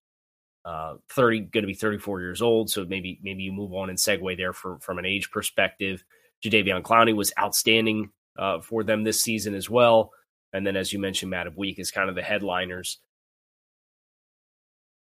uh, 0.64 0.94
30, 1.10 1.40
going 1.40 1.62
to 1.62 1.68
be 1.68 1.74
34 1.74 2.20
years 2.20 2.42
old. 2.42 2.70
So 2.70 2.84
maybe 2.84 3.20
maybe 3.22 3.42
you 3.42 3.52
move 3.52 3.72
on 3.72 3.88
and 3.88 3.98
segue 3.98 4.36
there 4.36 4.52
for, 4.52 4.78
from 4.80 4.98
an 4.98 5.06
age 5.06 5.30
perspective. 5.30 6.04
Jadeveon 6.44 6.82
Clowney 6.82 7.14
was 7.14 7.32
outstanding 7.38 8.10
uh, 8.38 8.60
for 8.60 8.82
them 8.84 9.04
this 9.04 9.22
season 9.22 9.54
as 9.54 9.68
well. 9.68 10.12
And 10.52 10.66
then, 10.66 10.76
as 10.76 10.92
you 10.92 10.98
mentioned, 10.98 11.32
Madubuike 11.32 11.78
is 11.78 11.90
kind 11.90 12.08
of 12.08 12.16
the 12.16 12.22
headliners. 12.22 12.98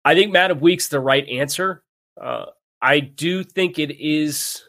I 0.05 0.15
think 0.15 0.35
Madubuike's 0.35 0.89
the 0.89 0.99
right 0.99 1.27
answer. 1.27 1.83
Uh, 2.21 2.45
I 2.81 2.99
do 2.99 3.43
think 3.43 3.79
it 3.79 3.91
is 3.91 4.61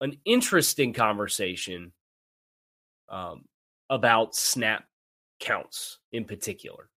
an 0.00 0.16
interesting 0.24 0.92
conversation 0.92 1.92
um, 3.08 3.44
about 3.90 4.34
snap 4.34 4.84
counts 5.40 5.98
in 6.12 6.24
particular, 6.24 6.88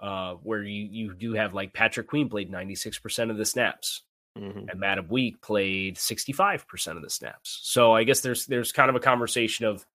uh, 0.00 0.34
where 0.34 0.62
you 0.62 0.88
you 0.90 1.14
do 1.14 1.32
have 1.32 1.54
like 1.54 1.72
Patrick 1.72 2.06
Queen 2.06 2.28
played 2.28 2.50
ninety 2.50 2.74
six 2.74 2.98
percent 2.98 3.30
of 3.30 3.38
the 3.38 3.46
snaps, 3.46 4.02
Mhm. 4.36 4.70
and 4.70 4.80
Madubuike 4.80 5.40
played 5.40 5.96
sixty 5.98 6.32
five 6.32 6.68
percent 6.68 6.96
of 6.96 7.02
the 7.02 7.10
snaps. 7.10 7.58
So 7.62 7.92
I 7.92 8.04
guess 8.04 8.20
there's 8.20 8.46
there's 8.46 8.72
kind 8.72 8.90
of 8.90 8.96
a 8.96 9.00
conversation 9.00 9.64
of 9.66 9.86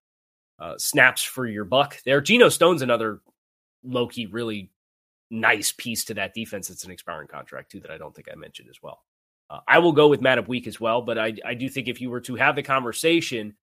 uh, 0.59 0.77
snaps 0.77 1.23
for 1.23 1.45
your 1.45 1.65
buck 1.65 2.01
there. 2.03 2.21
Geno 2.21 2.49
Stone's 2.49 2.81
another 2.81 3.21
Loki 3.83 4.25
really 4.27 4.71
nice 5.29 5.71
piece 5.71 6.05
to 6.05 6.13
that 6.15 6.33
defense. 6.33 6.69
It's 6.69 6.83
an 6.83 6.91
expiring 6.91 7.27
contract 7.27 7.71
too 7.71 7.79
that 7.81 7.91
I 7.91 7.97
don't 7.97 8.13
think 8.15 8.27
I 8.31 8.35
mentioned 8.35 8.69
as 8.69 8.81
well. 8.81 9.03
Uh, 9.49 9.59
I 9.67 9.79
will 9.79 9.91
go 9.93 10.07
with 10.07 10.21
Madubuike 10.21 10.67
as 10.67 10.79
well, 10.79 11.01
but 11.01 11.17
I 11.17 11.33
I 11.45 11.53
do 11.53 11.69
think 11.69 11.87
if 11.87 12.01
you 12.01 12.09
were 12.09 12.21
to 12.21 12.35
have 12.35 12.55
the 12.55 12.63
conversation, 12.63 13.55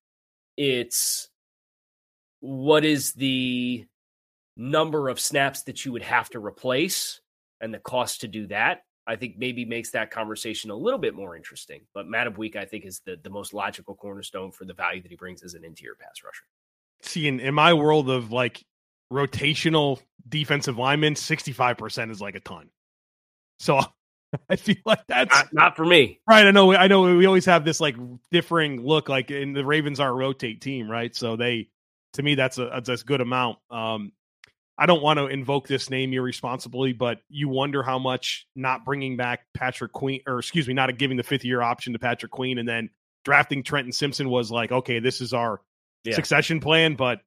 it's 0.57 1.29
what 2.41 2.85
is 2.85 3.13
the 3.13 3.87
number 4.57 5.09
of 5.09 5.21
snaps 5.21 5.63
that 5.65 5.85
you 5.85 5.93
would 5.93 6.03
have 6.03 6.29
to 6.31 6.41
replace 6.41 7.21
and 7.61 7.73
the 7.73 7.79
cost 7.79 8.21
to 8.23 8.29
do 8.29 8.47
that. 8.49 8.83
I 9.09 9.17
think 9.17 9.39
maybe 9.39 9.65
makes 9.65 9.91
that 9.93 10.11
conversation 10.11 10.71
a 10.71 10.77
little 10.77 10.99
bit 10.99 11.15
more 11.15 11.35
interesting. 11.35 11.81
But 11.95 12.07
Madubuike, 12.07 12.57
I 12.57 12.67
think, 12.67 12.85
is 12.85 13.01
the, 13.07 13.19
the 13.23 13.31
most 13.31 13.55
logical 13.55 13.95
cornerstone 13.95 14.53
for 14.53 14.67
the 14.67 14.75
value 14.75 15.01
that 15.01 15.11
he 15.11 15.17
brings 15.17 15.43
as 15.43 15.55
an 15.55 15.65
interior 15.65 15.95
pass 15.99 16.23
rusher. 16.23 16.45
See, 17.03 17.27
in, 17.27 17.41
in 17.41 17.55
my 17.55 17.73
world 17.73 18.11
of 18.11 18.33
like 18.33 18.63
rotational 19.11 19.99
defensive 20.29 20.77
linemen, 20.77 21.15
65% 21.15 22.11
is 22.11 22.21
like 22.21 22.35
a 22.35 22.41
ton. 22.41 22.69
So 23.61 23.81
I 24.51 24.57
feel 24.57 24.77
like 24.85 25.07
that's 25.09 25.35
Not, 25.35 25.49
not 25.53 25.77
for 25.77 25.87
me. 25.87 26.21
right. 26.29 26.47
I 26.47 26.51
know, 26.51 26.75
I 26.75 26.87
know 26.87 27.17
we 27.17 27.25
always 27.25 27.47
have 27.47 27.65
this 27.65 27.81
like 27.81 27.97
differing 28.31 28.83
look, 28.83 29.09
like 29.09 29.31
in 29.31 29.55
the 29.55 29.65
Ravens 29.65 30.01
are 30.01 30.11
a 30.11 30.13
rotate 30.13 30.61
team, 30.61 30.91
right? 30.91 31.17
So 31.17 31.37
they, 31.37 31.71
to 32.13 32.23
me, 32.23 32.35
that's 32.35 32.59
a, 32.59 32.83
that's 32.85 33.03
a 33.03 33.05
good 33.07 33.23
amount. 33.23 33.59
Um, 33.71 34.13
I 34.81 34.87
don't 34.87 35.03
want 35.03 35.19
to 35.19 35.27
invoke 35.27 35.67
this 35.67 35.91
name 35.91 36.13
irresponsibly, 36.13 36.93
but 36.93 37.19
you 37.29 37.49
wonder 37.49 37.83
how 37.83 37.99
much 37.99 38.47
not 38.55 38.85
bringing 38.85 39.17
back 39.17 39.41
Patrick 39.53 39.93
Queen, 39.93 40.21
or 40.27 40.39
excuse 40.39 40.69
me, 40.69 40.75
not 40.75 40.97
giving 40.99 41.17
the 41.17 41.25
fifth 41.25 41.45
year 41.45 41.61
option 41.61 41.93
to 41.95 41.99
Patrick 41.99 42.31
Queen 42.31 42.59
and 42.59 42.69
then 42.69 42.91
drafting 43.25 43.63
Trenton 43.65 43.93
Simpson 43.93 44.29
was 44.31 44.51
like, 44.53 44.71
okay, 44.71 45.01
this 45.01 45.21
is 45.21 45.33
our 45.35 45.61
Yeah. 46.05 46.15
succession 46.15 46.61
plan, 46.61 46.95
but 46.95 47.23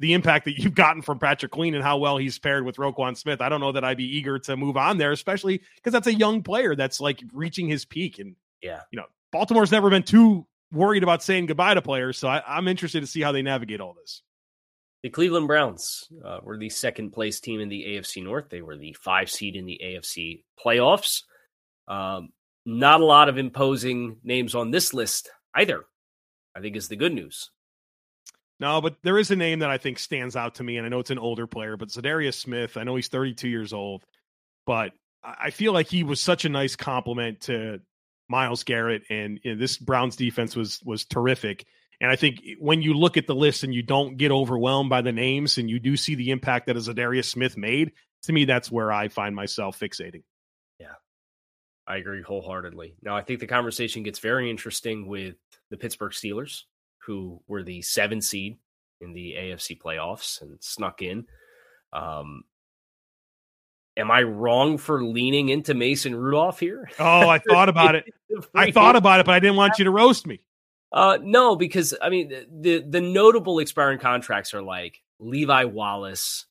the 0.00 0.12
impact 0.12 0.44
that 0.44 0.58
you've 0.58 0.74
gotten 0.74 1.02
from 1.02 1.18
Patrick 1.18 1.50
Queen 1.52 1.74
and 1.74 1.82
how 1.82 1.98
well 1.98 2.16
he's 2.16 2.38
paired 2.38 2.64
with 2.64 2.76
Roquan 2.76 3.16
Smith, 3.16 3.40
I 3.40 3.48
don't 3.48 3.60
know 3.60 3.72
that 3.72 3.84
I'd 3.84 3.96
be 3.96 4.16
eager 4.16 4.38
to 4.40 4.56
move 4.56 4.76
on 4.76 4.98
there, 4.98 5.10
especially 5.12 5.62
because 5.76 5.92
that's 5.92 6.06
a 6.06 6.14
young 6.14 6.42
player 6.42 6.76
that's 6.76 7.00
like 7.00 7.22
reaching 7.32 7.68
his 7.68 7.84
peak. 7.84 8.18
And, 8.20 8.36
Yeah. 8.62 8.80
you 8.92 8.98
know, 8.98 9.06
Baltimore's 9.32 9.72
never 9.72 9.90
been 9.90 10.02
too 10.04 10.46
worried 10.72 11.02
about 11.02 11.22
saying 11.24 11.46
goodbye 11.46 11.74
to 11.74 11.82
players. 11.82 12.18
So 12.18 12.28
I, 12.28 12.42
I'm 12.46 12.68
interested 12.68 13.00
to 13.00 13.06
see 13.06 13.20
how 13.20 13.32
they 13.32 13.42
navigate 13.42 13.80
all 13.80 13.94
this. 13.94 14.22
The 15.04 15.10
Cleveland 15.10 15.48
Browns 15.48 16.08
uh, 16.24 16.38
were 16.42 16.56
the 16.56 16.70
second 16.70 17.10
place 17.10 17.38
team 17.38 17.60
in 17.60 17.68
the 17.68 17.84
AFC 17.88 18.24
North. 18.24 18.48
They 18.48 18.62
were 18.62 18.78
the 18.78 18.96
five 18.98 19.30
seed 19.30 19.54
in 19.54 19.66
the 19.66 19.78
AFC 19.84 20.44
playoffs. 20.58 21.24
Um, 21.86 22.30
not 22.64 23.02
a 23.02 23.04
lot 23.04 23.28
of 23.28 23.36
imposing 23.36 24.16
names 24.24 24.54
on 24.54 24.70
this 24.70 24.94
list 24.94 25.30
either, 25.54 25.84
I 26.56 26.60
think 26.60 26.74
is 26.74 26.88
the 26.88 26.96
good 26.96 27.12
news. 27.12 27.50
No, 28.58 28.80
but 28.80 28.96
there 29.02 29.18
is 29.18 29.30
a 29.30 29.36
name 29.36 29.58
that 29.58 29.68
I 29.68 29.76
think 29.76 29.98
stands 29.98 30.36
out 30.36 30.54
to 30.54 30.64
me, 30.64 30.78
and 30.78 30.86
I 30.86 30.88
know 30.88 31.00
it's 31.00 31.10
an 31.10 31.18
older 31.18 31.46
player, 31.46 31.76
but 31.76 31.90
Za'Darius 31.90 32.40
Smith. 32.40 32.78
I 32.78 32.84
know 32.84 32.96
he's 32.96 33.08
32 33.08 33.46
years 33.46 33.74
old, 33.74 34.04
but 34.64 34.92
I 35.22 35.50
feel 35.50 35.74
like 35.74 35.88
he 35.88 36.02
was 36.02 36.18
such 36.18 36.46
a 36.46 36.48
nice 36.48 36.76
compliment 36.76 37.42
to 37.42 37.80
Myles 38.30 38.64
Garrett, 38.64 39.02
and 39.10 39.38
you 39.44 39.52
know, 39.52 39.60
this 39.60 39.76
Browns 39.76 40.16
defense 40.16 40.56
was 40.56 40.80
was 40.82 41.04
terrific. 41.04 41.66
And 42.04 42.12
I 42.12 42.16
think 42.16 42.42
when 42.58 42.82
you 42.82 42.92
look 42.92 43.16
at 43.16 43.26
the 43.26 43.34
list 43.34 43.64
and 43.64 43.74
you 43.74 43.82
don't 43.82 44.18
get 44.18 44.30
overwhelmed 44.30 44.90
by 44.90 45.00
the 45.00 45.10
names, 45.10 45.56
and 45.56 45.70
you 45.70 45.80
do 45.80 45.96
see 45.96 46.14
the 46.14 46.32
impact 46.32 46.66
that 46.66 46.76
a 46.76 46.78
Za'Darius 46.78 47.24
Smith 47.24 47.56
made, 47.56 47.92
to 48.24 48.32
me, 48.34 48.44
that's 48.44 48.70
where 48.70 48.92
I 48.92 49.08
find 49.08 49.34
myself 49.34 49.80
fixating. 49.80 50.22
Yeah, 50.78 50.96
I 51.86 51.96
agree 51.96 52.20
wholeheartedly. 52.20 52.96
Now, 53.00 53.16
I 53.16 53.22
think 53.22 53.40
the 53.40 53.46
conversation 53.46 54.02
gets 54.02 54.18
very 54.18 54.50
interesting 54.50 55.06
with 55.06 55.36
the 55.70 55.78
Pittsburgh 55.78 56.12
Steelers, 56.12 56.64
who 57.06 57.40
were 57.48 57.62
the 57.62 57.80
seven 57.80 58.20
seed 58.20 58.58
in 59.00 59.14
the 59.14 59.36
AFC 59.38 59.80
playoffs 59.80 60.42
and 60.42 60.58
snuck 60.60 61.00
in. 61.00 61.24
Um, 61.90 62.44
am 63.96 64.10
I 64.10 64.24
wrong 64.24 64.76
for 64.76 65.02
leaning 65.02 65.48
into 65.48 65.72
Mason 65.72 66.14
Rudolph 66.14 66.60
here? 66.60 66.90
Oh, 66.98 67.30
I 67.30 67.38
thought 67.38 67.70
about 67.70 67.94
it. 67.94 68.04
I 68.54 68.72
thought 68.72 68.94
about 68.94 69.20
it, 69.20 69.26
but 69.26 69.34
I 69.34 69.38
didn't 69.38 69.56
want 69.56 69.78
you 69.78 69.86
to 69.86 69.90
roast 69.90 70.26
me. 70.26 70.40
Uh, 70.94 71.18
no, 71.20 71.56
because 71.56 71.92
I 72.00 72.08
mean 72.08 72.28
the, 72.28 72.46
the 72.48 72.84
the 72.88 73.00
notable 73.00 73.58
expiring 73.58 73.98
contracts 73.98 74.54
are 74.54 74.62
like 74.62 75.02
Levi 75.18 75.64
Wallace, 75.64 76.46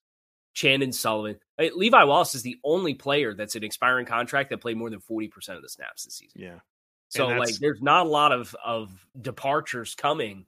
Chandon 0.53 0.91
Sullivan. 0.91 1.39
I 1.57 1.63
mean, 1.63 1.71
Levi 1.77 2.03
Wallace 2.03 2.35
is 2.35 2.41
the 2.41 2.57
only 2.61 2.93
player 2.93 3.33
that's 3.33 3.55
an 3.55 3.63
expiring 3.63 4.05
contract 4.05 4.49
that 4.49 4.59
played 4.59 4.75
more 4.75 4.89
than 4.89 4.99
forty 4.99 5.29
percent 5.29 5.55
of 5.55 5.63
the 5.63 5.69
snaps 5.69 6.03
this 6.03 6.15
season. 6.15 6.41
Yeah. 6.41 6.59
So 7.07 7.27
like, 7.27 7.55
there's 7.55 7.81
not 7.81 8.05
a 8.05 8.09
lot 8.09 8.33
of 8.33 8.53
of 8.65 8.91
departures 9.19 9.95
coming. 9.95 10.45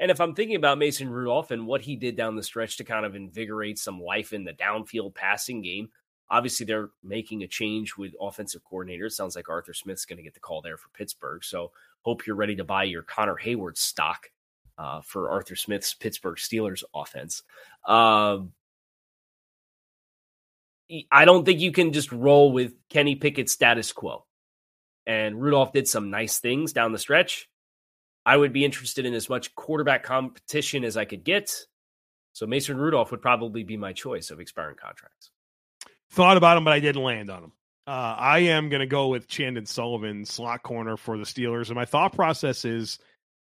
And 0.00 0.10
if 0.10 0.20
I'm 0.20 0.34
thinking 0.34 0.56
about 0.56 0.78
Mason 0.78 1.08
Rudolph 1.08 1.52
and 1.52 1.68
what 1.68 1.82
he 1.82 1.94
did 1.94 2.16
down 2.16 2.34
the 2.34 2.42
stretch 2.42 2.78
to 2.78 2.84
kind 2.84 3.06
of 3.06 3.14
invigorate 3.14 3.78
some 3.78 4.00
life 4.00 4.32
in 4.32 4.42
the 4.42 4.54
downfield 4.54 5.14
passing 5.14 5.62
game, 5.62 5.90
obviously 6.30 6.64
they're 6.66 6.88
making 7.04 7.42
a 7.42 7.46
change 7.46 7.96
with 7.96 8.14
offensive 8.20 8.64
coordinator. 8.64 9.06
It 9.06 9.12
sounds 9.12 9.36
like 9.36 9.48
Arthur 9.48 9.74
Smith's 9.74 10.06
going 10.06 10.16
to 10.16 10.22
get 10.22 10.34
the 10.34 10.40
call 10.40 10.62
there 10.62 10.78
for 10.78 10.88
Pittsburgh. 10.88 11.44
So 11.44 11.72
hope 12.02 12.26
you're 12.26 12.36
ready 12.36 12.56
to 12.56 12.64
buy 12.64 12.84
your 12.84 13.02
Connor 13.02 13.36
Heyward 13.36 13.76
stock 13.76 14.30
uh, 14.78 15.00
for 15.02 15.30
Arthur 15.30 15.56
Smith's 15.56 15.94
Pittsburgh 15.94 16.36
Steelers 16.36 16.82
offense. 16.94 17.42
Um, 17.86 18.52
I 21.10 21.24
don't 21.24 21.44
think 21.44 21.60
you 21.60 21.72
can 21.72 21.92
just 21.92 22.10
roll 22.10 22.52
with 22.52 22.72
Kenny 22.88 23.14
Pickett's 23.14 23.52
status 23.52 23.92
quo. 23.92 24.24
And 25.06 25.40
Rudolph 25.40 25.72
did 25.72 25.88
some 25.88 26.10
nice 26.10 26.38
things 26.38 26.72
down 26.72 26.92
the 26.92 26.98
stretch. 26.98 27.48
I 28.26 28.36
would 28.36 28.52
be 28.52 28.64
interested 28.64 29.06
in 29.06 29.14
as 29.14 29.28
much 29.28 29.54
quarterback 29.54 30.02
competition 30.02 30.84
as 30.84 30.96
I 30.96 31.04
could 31.04 31.24
get. 31.24 31.66
So 32.32 32.46
Mason 32.46 32.76
Rudolph 32.76 33.10
would 33.10 33.22
probably 33.22 33.64
be 33.64 33.76
my 33.76 33.92
choice 33.92 34.30
of 34.30 34.40
expiring 34.40 34.76
contracts. 34.76 35.30
Thought 36.10 36.36
about 36.36 36.56
him, 36.56 36.64
but 36.64 36.72
I 36.72 36.80
didn't 36.80 37.02
land 37.02 37.30
on 37.30 37.44
him. 37.44 37.52
Uh, 37.86 38.14
I 38.18 38.38
am 38.40 38.68
going 38.68 38.80
to 38.80 38.86
go 38.86 39.08
with 39.08 39.26
Chandon 39.26 39.66
Sullivan, 39.66 40.24
slot 40.24 40.62
corner 40.62 40.96
for 40.96 41.18
the 41.18 41.24
Steelers. 41.24 41.66
And 41.68 41.74
my 41.74 41.84
thought 41.86 42.12
process 42.14 42.64
is 42.64 42.98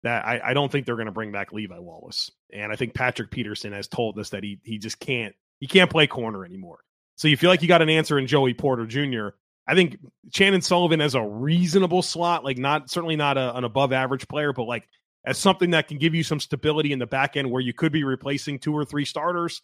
that 0.01 0.25
I, 0.25 0.42
I 0.44 0.53
don't 0.53 0.72
think 0.72 0.86
they're 0.86 0.96
going 0.96 1.06
to 1.08 1.12
bring 1.12 1.32
back 1.32 1.53
Levi 1.53 1.77
Wallace. 1.77 2.32
And 2.51 2.72
I 2.72 2.75
think 2.75 2.94
Patrick 2.94 3.32
Peterson 3.32 3.74
has 3.74 3.88
told 3.88 4.18
us 4.18 4.30
that 4.30 4.44
he 4.44 4.60
he 4.63 4.77
just 4.80 5.00
can't 5.00 5.36
he 5.60 5.68
can't 5.68 5.89
play 5.92 6.08
corner 6.08 6.46
anymore. 6.46 6.80
So 7.15 7.27
you 7.27 7.38
feel 7.38 7.50
like 7.50 7.62
you 7.62 7.68
got 7.68 7.82
an 7.82 7.89
answer 7.89 8.18
in 8.18 8.27
Joey 8.27 8.53
Porter 8.53 8.86
Jr. 8.86 9.30
I 9.68 9.75
think 9.75 9.98
Chandon 10.32 10.62
Sullivan 10.62 11.00
as 11.00 11.15
a 11.15 11.22
reasonable 11.22 12.01
slot, 12.01 12.44
like 12.44 12.58
not 12.58 12.89
certainly 12.89 13.15
not 13.15 13.38
a, 13.38 13.56
an 13.56 13.63
above 13.63 13.94
average 13.94 14.27
player, 14.27 14.51
but 14.51 14.63
like 14.63 14.88
as 15.25 15.38
something 15.38 15.72
that 15.72 15.88
can 15.88 16.00
give 16.00 16.13
you 16.15 16.24
some 16.24 16.39
stability 16.39 16.92
in 16.92 17.00
the 17.00 17.06
back 17.08 17.38
end 17.38 17.50
where 17.50 17.62
you 17.62 17.74
could 17.74 17.92
be 17.94 18.03
replacing 18.03 18.60
two 18.60 18.74
or 18.74 18.84
three 18.84 19.06
starters. 19.06 19.62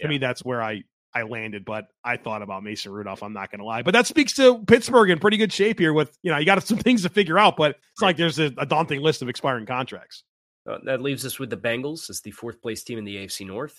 To 0.00 0.06
Yeah. 0.06 0.08
me, 0.08 0.18
that's 0.18 0.44
where 0.44 0.62
I 0.62 0.82
I 1.14 1.22
landed, 1.22 1.64
but 1.64 1.88
I 2.04 2.16
thought 2.16 2.42
about 2.42 2.62
Mason 2.62 2.92
Rudolph. 2.92 3.22
I'm 3.22 3.32
not 3.32 3.50
going 3.50 3.58
to 3.58 3.64
lie, 3.64 3.82
but 3.82 3.92
that 3.92 4.06
speaks 4.06 4.34
to 4.34 4.64
Pittsburgh 4.64 5.10
in 5.10 5.18
pretty 5.18 5.36
good 5.36 5.52
shape 5.52 5.78
here. 5.78 5.92
With 5.92 6.16
you 6.22 6.30
know, 6.30 6.38
you 6.38 6.46
got 6.46 6.62
some 6.62 6.78
things 6.78 7.02
to 7.02 7.08
figure 7.08 7.38
out, 7.38 7.56
but 7.56 7.76
it's 7.92 8.02
like 8.02 8.16
there's 8.16 8.38
a, 8.38 8.52
a 8.58 8.66
daunting 8.66 9.00
list 9.00 9.22
of 9.22 9.28
expiring 9.28 9.66
contracts. 9.66 10.22
Uh, 10.68 10.78
that 10.84 11.00
leaves 11.00 11.24
us 11.24 11.38
with 11.38 11.50
the 11.50 11.56
Bengals 11.56 12.10
as 12.10 12.20
the 12.20 12.30
fourth 12.30 12.60
place 12.62 12.84
team 12.84 12.98
in 12.98 13.04
the 13.04 13.16
AFC 13.16 13.46
North. 13.46 13.76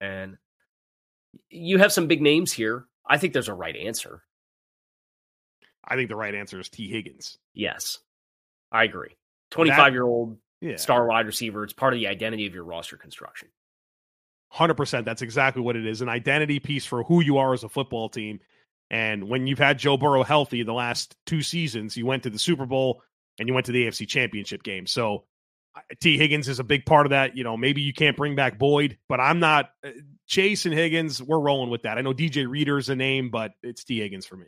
And 0.00 0.36
you 1.50 1.78
have 1.78 1.92
some 1.92 2.06
big 2.06 2.22
names 2.22 2.52
here. 2.52 2.86
I 3.08 3.18
think 3.18 3.32
there's 3.32 3.48
a 3.48 3.54
right 3.54 3.76
answer. 3.76 4.22
I 5.84 5.94
think 5.94 6.08
the 6.08 6.16
right 6.16 6.34
answer 6.34 6.58
is 6.58 6.68
Tee 6.68 6.88
Higgins. 6.88 7.38
Yes, 7.54 7.98
I 8.72 8.84
agree. 8.84 9.16
25 9.52 9.92
year 9.92 10.04
old 10.04 10.38
Yeah, 10.60 10.76
star 10.76 11.06
wide 11.06 11.26
receiver. 11.26 11.62
It's 11.62 11.72
part 11.72 11.92
of 11.92 12.00
the 12.00 12.08
identity 12.08 12.46
of 12.46 12.54
your 12.54 12.64
roster 12.64 12.96
construction. 12.96 13.48
Hundred 14.56 14.74
percent. 14.74 15.04
That's 15.04 15.20
exactly 15.20 15.60
what 15.60 15.76
it 15.76 15.84
is. 15.86 16.00
An 16.00 16.08
identity 16.08 16.58
piece 16.60 16.86
for 16.86 17.02
who 17.02 17.20
you 17.20 17.36
are 17.36 17.52
as 17.52 17.62
a 17.62 17.68
football 17.68 18.08
team. 18.08 18.40
And 18.90 19.28
when 19.28 19.46
you've 19.46 19.58
had 19.58 19.78
Joe 19.78 19.98
Burrow 19.98 20.22
healthy 20.22 20.62
the 20.62 20.72
last 20.72 21.14
two 21.26 21.42
seasons, 21.42 21.94
you 21.94 22.06
went 22.06 22.22
to 22.22 22.30
the 22.30 22.38
Super 22.38 22.64
Bowl 22.64 23.02
and 23.38 23.48
you 23.48 23.52
went 23.52 23.66
to 23.66 23.72
the 23.72 23.84
AFC 23.86 24.08
Championship 24.08 24.62
game. 24.62 24.86
So 24.86 25.24
Tee 26.00 26.16
Higgins 26.16 26.48
is 26.48 26.58
a 26.58 26.64
big 26.64 26.86
part 26.86 27.04
of 27.04 27.10
that. 27.10 27.36
You 27.36 27.44
know, 27.44 27.54
maybe 27.54 27.82
you 27.82 27.92
can't 27.92 28.16
bring 28.16 28.34
back 28.34 28.58
Boyd, 28.58 28.96
but 29.10 29.20
I'm 29.20 29.40
not. 29.40 29.72
uh, 29.84 29.90
Chase 30.26 30.64
and 30.64 30.74
Higgins, 30.74 31.22
we're 31.22 31.38
rolling 31.38 31.68
with 31.68 31.82
that. 31.82 31.98
I 31.98 32.00
know 32.00 32.14
DJ 32.14 32.48
Reader's 32.48 32.88
a 32.88 32.96
name, 32.96 33.30
but 33.30 33.52
it's 33.62 33.84
Tee 33.84 34.00
Higgins 34.00 34.24
for 34.24 34.36
me. 34.36 34.46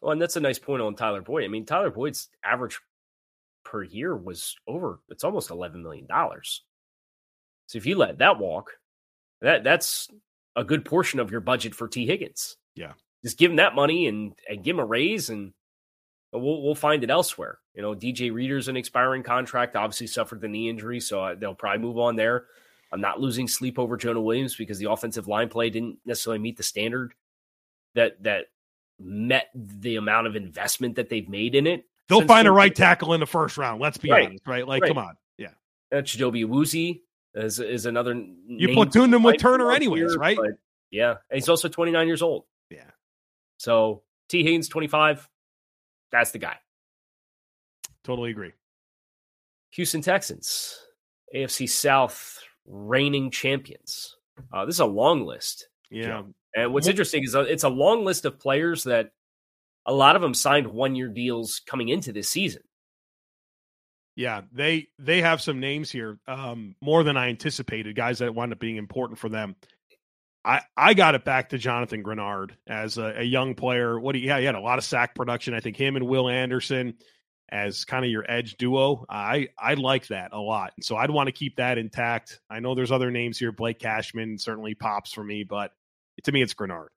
Well, 0.00 0.12
and 0.12 0.22
that's 0.22 0.36
a 0.36 0.40
nice 0.40 0.58
point 0.58 0.80
on 0.80 0.94
Tyler 0.94 1.20
Boyd. 1.20 1.44
I 1.44 1.48
mean, 1.48 1.66
Tyler 1.66 1.90
Boyd's 1.90 2.30
average 2.42 2.80
per 3.64 3.82
year 3.82 4.16
was 4.16 4.56
over, 4.66 5.00
it's 5.10 5.22
almost 5.22 5.50
$11 5.50 5.82
million. 5.82 6.08
So 7.66 7.76
if 7.76 7.84
you 7.84 7.96
let 7.96 8.18
that 8.18 8.38
walk, 8.38 8.72
that 9.42 9.64
that's 9.64 10.08
a 10.56 10.64
good 10.64 10.84
portion 10.84 11.20
of 11.20 11.30
your 11.30 11.40
budget 11.40 11.74
for 11.74 11.88
Tee 11.88 12.06
Higgins. 12.06 12.56
Yeah. 12.74 12.92
Just 13.24 13.38
give 13.38 13.50
him 13.50 13.56
that 13.56 13.74
money 13.74 14.06
and, 14.06 14.32
and 14.48 14.64
give 14.64 14.76
him 14.76 14.80
a 14.80 14.86
raise 14.86 15.30
and 15.30 15.52
we'll 16.32 16.62
we'll 16.62 16.74
find 16.74 17.04
it 17.04 17.10
elsewhere. 17.10 17.58
You 17.74 17.82
know, 17.82 17.94
DJ 17.94 18.32
Reader's 18.32 18.68
an 18.68 18.76
expiring 18.76 19.22
contract. 19.22 19.76
Obviously, 19.76 20.06
suffered 20.06 20.40
the 20.40 20.48
knee 20.48 20.68
injury, 20.68 21.00
so 21.00 21.34
they'll 21.38 21.54
probably 21.54 21.80
move 21.80 21.98
on 21.98 22.16
there. 22.16 22.46
I'm 22.92 23.00
not 23.00 23.20
losing 23.20 23.46
sleep 23.46 23.78
over 23.78 23.96
Jonah 23.96 24.20
Williams 24.20 24.56
because 24.56 24.78
the 24.78 24.90
offensive 24.90 25.28
line 25.28 25.48
play 25.48 25.70
didn't 25.70 25.98
necessarily 26.04 26.40
meet 26.40 26.56
the 26.56 26.62
standard 26.62 27.14
that 27.94 28.22
that 28.22 28.46
met 28.98 29.50
the 29.54 29.96
amount 29.96 30.26
of 30.26 30.36
investment 30.36 30.96
that 30.96 31.08
they've 31.08 31.28
made 31.28 31.54
in 31.54 31.66
it. 31.66 31.84
They'll 32.08 32.26
find 32.26 32.48
a 32.48 32.52
right 32.52 32.74
tackle 32.74 33.14
in 33.14 33.20
the 33.20 33.26
first 33.26 33.56
round. 33.56 33.80
Let's 33.80 33.96
be 33.96 34.10
right. 34.10 34.26
honest, 34.26 34.46
right? 34.46 34.66
Like, 34.66 34.82
right. 34.82 34.88
come 34.88 34.98
on, 34.98 35.14
yeah. 35.38 35.50
Uh, 35.92 35.96
Chidobe 35.96 36.44
Awuzie 36.44 37.02
is 37.34 37.60
is 37.60 37.86
another. 37.86 38.14
You 38.14 38.68
platooned 38.68 39.14
him 39.14 39.22
with 39.22 39.38
Turner, 39.38 39.72
anyways, 39.72 40.12
here, 40.12 40.18
right? 40.18 40.38
Yeah, 40.90 41.10
and 41.10 41.36
he's 41.36 41.48
also 41.48 41.68
29 41.68 42.06
years 42.06 42.22
old. 42.22 42.44
Yeah. 42.70 42.90
So 43.58 44.02
Tee 44.28 44.42
Higgins, 44.42 44.68
25. 44.68 45.28
That's 46.10 46.32
the 46.32 46.38
guy. 46.38 46.56
Totally 48.02 48.30
agree. 48.30 48.52
Houston 49.72 50.00
Texans, 50.00 50.76
AFC 51.34 51.68
South 51.68 52.40
reigning 52.66 53.30
champions. 53.30 54.16
Uh, 54.52 54.64
this 54.64 54.76
is 54.76 54.80
a 54.80 54.86
long 54.86 55.24
list. 55.24 55.68
Yeah. 55.90 56.22
And 56.54 56.72
what's 56.72 56.88
interesting 56.88 57.22
is 57.22 57.36
uh, 57.36 57.42
it's 57.42 57.62
a 57.62 57.68
long 57.68 58.04
list 58.04 58.24
of 58.24 58.40
players 58.40 58.84
that 58.84 59.12
a 59.86 59.92
lot 59.92 60.16
of 60.16 60.22
them 60.22 60.34
signed 60.34 60.66
one 60.66 60.96
year 60.96 61.08
deals 61.08 61.60
coming 61.66 61.88
into 61.88 62.12
this 62.12 62.28
season. 62.28 62.62
Yeah, 64.20 64.42
they 64.52 64.88
they 64.98 65.22
have 65.22 65.40
some 65.40 65.60
names 65.60 65.90
here, 65.90 66.18
um, 66.28 66.76
more 66.82 67.04
than 67.04 67.16
I 67.16 67.30
anticipated. 67.30 67.96
Guys 67.96 68.18
that 68.18 68.34
wound 68.34 68.52
up 68.52 68.58
being 68.58 68.76
important 68.76 69.18
for 69.18 69.30
them. 69.30 69.56
I 70.44 70.60
I 70.76 70.92
got 70.92 71.14
it 71.14 71.24
back 71.24 71.48
to 71.48 71.58
Jonathan 71.58 72.04
Greenard 72.04 72.50
as 72.66 72.98
a, 72.98 73.14
a 73.20 73.22
young 73.22 73.54
player. 73.54 73.98
What 73.98 74.14
he 74.14 74.26
yeah 74.26 74.38
he 74.38 74.44
had 74.44 74.56
a 74.56 74.60
lot 74.60 74.76
of 74.76 74.84
sack 74.84 75.14
production. 75.14 75.54
I 75.54 75.60
think 75.60 75.78
him 75.78 75.96
and 75.96 76.06
Will 76.06 76.28
Anderson 76.28 76.98
as 77.50 77.86
kind 77.86 78.04
of 78.04 78.10
your 78.10 78.30
edge 78.30 78.58
duo. 78.58 79.06
I 79.08 79.48
I 79.58 79.72
like 79.72 80.08
that 80.08 80.34
a 80.34 80.38
lot. 80.38 80.74
and 80.76 80.84
So 80.84 80.96
I'd 80.96 81.10
want 81.10 81.28
to 81.28 81.32
keep 81.32 81.56
that 81.56 81.78
intact. 81.78 82.40
I 82.50 82.60
know 82.60 82.74
there's 82.74 82.92
other 82.92 83.10
names 83.10 83.38
here. 83.38 83.52
Blake 83.52 83.78
Cashman 83.78 84.36
certainly 84.36 84.74
pops 84.74 85.14
for 85.14 85.24
me, 85.24 85.44
but 85.44 85.72
to 86.24 86.32
me 86.32 86.42
it's 86.42 86.52
Greenard. 86.52 86.88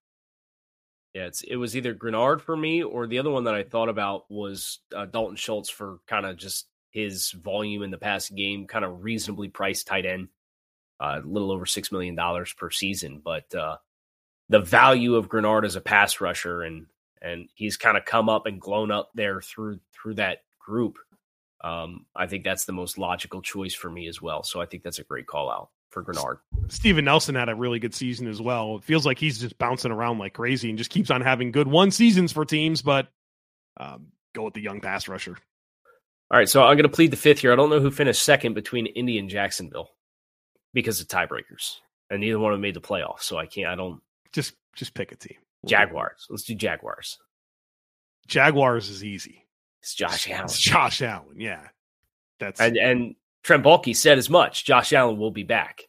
Yeah, 1.13 1.27
it's 1.27 1.41
it 1.41 1.55
was 1.55 1.77
either 1.77 1.95
Greenard 1.95 2.41
for 2.41 2.57
me 2.57 2.83
or 2.83 3.07
the 3.07 3.19
other 3.19 3.31
one 3.31 3.45
that 3.45 3.55
I 3.55 3.63
thought 3.63 3.87
about 3.87 4.25
was 4.29 4.79
uh, 4.93 5.05
Dalton 5.05 5.37
Schultz 5.37 5.69
for 5.69 5.99
kind 6.05 6.25
of 6.25 6.35
just 6.35 6.67
his 6.93 7.31
volume 7.31 7.81
in 7.81 7.91
the 7.91 7.97
past 7.97 8.33
game, 8.35 8.67
kind 8.67 8.85
of 8.85 9.03
reasonably 9.03 9.49
priced 9.49 9.87
tight 9.87 10.05
end, 10.05 10.29
uh, 10.99 11.19
a 11.23 11.27
little 11.27 11.51
over 11.51 11.65
six 11.65 11.91
million 11.91 12.15
dollars 12.15 12.53
per 12.53 12.69
season. 12.69 13.19
But 13.23 13.53
uh, 13.53 13.77
the 14.49 14.59
value 14.59 15.15
of 15.15 15.27
Greenard 15.27 15.65
as 15.65 15.75
a 15.75 15.81
pass 15.81 16.21
rusher 16.21 16.61
and 16.61 16.85
and 17.21 17.49
he's 17.55 17.77
kind 17.77 17.97
of 17.97 18.05
come 18.05 18.29
up 18.29 18.45
and 18.45 18.61
grown 18.61 18.91
up 18.91 19.09
there 19.15 19.41
through 19.41 19.79
through 19.91 20.15
that 20.15 20.43
group. 20.59 20.97
Um, 21.63 22.05
I 22.15 22.27
think 22.27 22.43
that's 22.43 22.65
the 22.65 22.73
most 22.73 22.97
logical 22.97 23.41
choice 23.41 23.73
for 23.73 23.89
me 23.89 24.07
as 24.07 24.21
well. 24.21 24.43
So 24.43 24.61
I 24.61 24.65
think 24.65 24.83
that's 24.83 24.99
a 24.99 25.03
great 25.03 25.25
call 25.25 25.49
out 25.49 25.69
for 25.89 26.03
Greenard. 26.03 26.39
Steven 26.67 27.05
Nelson 27.05 27.35
had 27.35 27.49
a 27.49 27.55
really 27.55 27.79
good 27.79 27.95
season 27.95 28.27
as 28.27 28.41
well. 28.41 28.75
It 28.75 28.83
feels 28.83 29.05
like 29.05 29.17
he's 29.17 29.39
just 29.39 29.57
bouncing 29.57 29.91
around 29.91 30.19
like 30.19 30.33
crazy 30.33 30.69
and 30.69 30.77
just 30.77 30.89
keeps 30.91 31.09
on 31.09 31.21
having 31.21 31.51
good 31.51 31.67
one 31.67 31.89
seasons 31.89 32.31
for 32.31 32.45
teams, 32.45 32.81
but 32.81 33.07
um, 33.77 34.07
go 34.35 34.43
with 34.43 34.53
the 34.53 34.61
young 34.61 34.81
pass 34.81 35.07
rusher. 35.07 35.37
All 36.33 36.39
right, 36.39 36.49
so 36.49 36.63
I'm 36.63 36.77
going 36.77 36.81
to 36.81 36.89
plead 36.89 37.11
the 37.11 37.15
fifth 37.15 37.41
here. 37.41 37.53
I 37.53 37.55
don't 37.55 37.69
know 37.69 37.79
who 37.79 37.91
finished 37.91 38.23
second 38.23 38.55
between 38.55 38.87
Indy 38.87 39.19
and 39.19 39.29
Jacksonville 39.29 39.91
because 40.73 40.99
of 40.99 41.07
tiebreakers, 41.07 41.75
and 42.09 42.21
neither 42.21 42.39
one 42.39 42.51
of 42.51 42.55
them 42.55 42.63
made 42.63 42.73
the 42.73 42.81
playoffs. 42.81 43.21
So 43.21 43.37
I 43.37 43.45
can't. 43.45 43.67
I 43.67 43.75
don't. 43.75 44.01
Just 44.31 44.55
just 44.75 44.95
pick 44.95 45.11
a 45.11 45.15
team. 45.15 45.37
Jaguars. 45.67 46.25
Let's 46.31 46.41
do 46.41 46.55
Jaguars. 46.55 47.19
Jaguars 48.25 48.89
is 48.89 49.03
easy. 49.03 49.45
It's 49.83 49.93
Josh 49.93 50.27
Allen. 50.27 50.45
It's 50.45 50.59
Josh 50.59 51.03
Allen. 51.03 51.39
Yeah, 51.39 51.67
that's 52.39 52.59
and 52.59 52.77
and 52.77 53.15
Trent 53.43 53.63
Baalke 53.63 53.95
said 53.95 54.17
as 54.17 54.27
much. 54.27 54.65
Josh 54.65 54.91
Allen 54.91 55.19
will 55.19 55.29
be 55.29 55.43
back. 55.43 55.83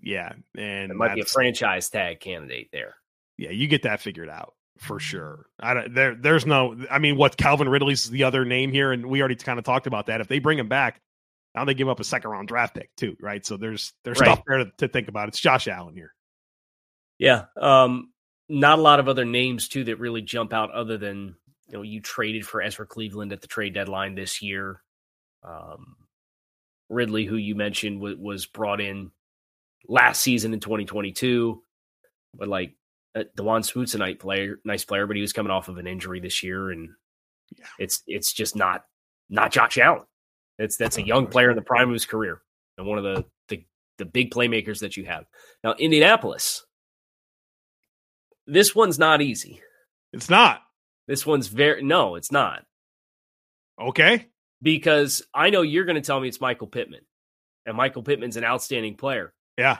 Yeah, 0.00 0.32
and 0.56 0.92
it 0.92 0.94
might 0.94 1.16
be 1.16 1.22
a 1.22 1.24
franchise 1.24 1.90
tag 1.90 2.20
candidate 2.20 2.68
there. 2.72 2.94
Yeah, 3.36 3.50
you 3.50 3.66
get 3.66 3.82
that 3.82 4.00
figured 4.00 4.30
out 4.30 4.54
for 4.78 5.00
sure. 5.00 5.46
I 5.60 5.74
don't, 5.74 5.94
there, 5.94 6.14
there's 6.14 6.46
no. 6.46 6.76
I 6.90 6.98
mean, 6.98 7.16
what 7.16 7.36
Calvin 7.36 7.68
Ridley's 7.68 8.08
the 8.08 8.24
other 8.24 8.44
name 8.44 8.72
here, 8.72 8.92
and 8.92 9.06
we 9.06 9.20
already 9.20 9.34
kind 9.34 9.58
of 9.58 9.64
talked 9.64 9.86
about 9.86 10.06
that. 10.06 10.20
If 10.20 10.28
they 10.28 10.38
bring 10.38 10.58
him 10.58 10.68
back, 10.68 11.00
now 11.54 11.64
they 11.64 11.74
give 11.74 11.88
up 11.88 12.00
a 12.00 12.04
second 12.04 12.30
round 12.30 12.48
draft 12.48 12.74
pick 12.74 12.94
too, 12.96 13.16
right? 13.20 13.44
So 13.44 13.56
there's 13.56 13.92
there's 14.04 14.20
right. 14.20 14.26
stuff 14.26 14.42
there 14.46 14.58
to, 14.58 14.70
to, 14.78 14.88
think 14.88 15.08
about. 15.08 15.28
It's 15.28 15.40
Josh 15.40 15.68
Allen 15.68 15.94
here. 15.94 16.14
Yeah, 17.18 17.46
um, 17.60 18.12
not 18.48 18.78
a 18.78 18.82
lot 18.82 19.00
of 19.00 19.08
other 19.08 19.24
names 19.24 19.68
too 19.68 19.84
that 19.84 19.98
really 19.98 20.22
jump 20.22 20.52
out 20.52 20.70
other 20.70 20.96
than 20.96 21.34
you 21.68 21.74
know 21.74 21.82
you 21.82 22.00
traded 22.00 22.46
for 22.46 22.62
Ezra 22.62 22.86
Cleveland 22.86 23.32
at 23.32 23.40
the 23.40 23.48
trade 23.48 23.74
deadline 23.74 24.14
this 24.14 24.40
year. 24.40 24.82
Um, 25.42 25.96
Ridley, 26.88 27.24
who 27.24 27.36
you 27.36 27.54
mentioned, 27.54 27.98
w- 27.98 28.18
was 28.18 28.46
brought 28.46 28.80
in 28.80 29.10
last 29.88 30.22
season 30.22 30.54
in 30.54 30.60
2022, 30.60 31.62
but 32.34 32.48
like 32.48 32.74
uh, 33.18 33.24
Dawuane 33.36 33.64
Smoot's 33.64 33.94
a 33.94 33.98
nice 33.98 34.16
player, 34.16 34.60
nice 34.64 34.84
player, 34.84 35.06
but 35.06 35.16
he 35.16 35.22
was 35.22 35.32
coming 35.32 35.50
off 35.50 35.68
of 35.68 35.78
an 35.78 35.86
injury 35.86 36.20
this 36.20 36.42
year, 36.42 36.70
and 36.70 36.90
yeah. 37.56 37.66
it's 37.78 38.02
it's 38.06 38.32
just 38.32 38.56
not 38.56 38.84
not 39.28 39.52
Josh 39.52 39.78
Allen. 39.78 40.04
It's 40.58 40.76
that's 40.76 40.98
a 40.98 41.06
young 41.06 41.26
player 41.26 41.50
in 41.50 41.56
the 41.56 41.62
prime 41.62 41.88
of 41.88 41.92
his 41.92 42.06
career 42.06 42.42
and 42.76 42.86
one 42.86 42.98
of 42.98 43.04
the 43.04 43.24
the, 43.48 43.64
the 43.98 44.04
big 44.04 44.30
playmakers 44.30 44.80
that 44.80 44.96
you 44.96 45.04
have 45.06 45.24
now. 45.62 45.74
Indianapolis, 45.74 46.64
this 48.46 48.74
one's 48.74 48.98
not 48.98 49.20
easy. 49.22 49.60
It's 50.12 50.30
not. 50.30 50.62
This 51.06 51.26
one's 51.26 51.48
very 51.48 51.82
no, 51.82 52.14
it's 52.16 52.32
not. 52.32 52.64
Okay. 53.80 54.26
Because 54.60 55.22
I 55.32 55.50
know 55.50 55.62
you're 55.62 55.84
going 55.84 55.96
to 55.96 56.02
tell 56.02 56.20
me 56.20 56.28
it's 56.28 56.40
Michael 56.40 56.66
Pittman, 56.66 57.02
and 57.66 57.76
Michael 57.76 58.02
Pittman's 58.02 58.36
an 58.36 58.44
outstanding 58.44 58.96
player. 58.96 59.32
Yeah. 59.56 59.78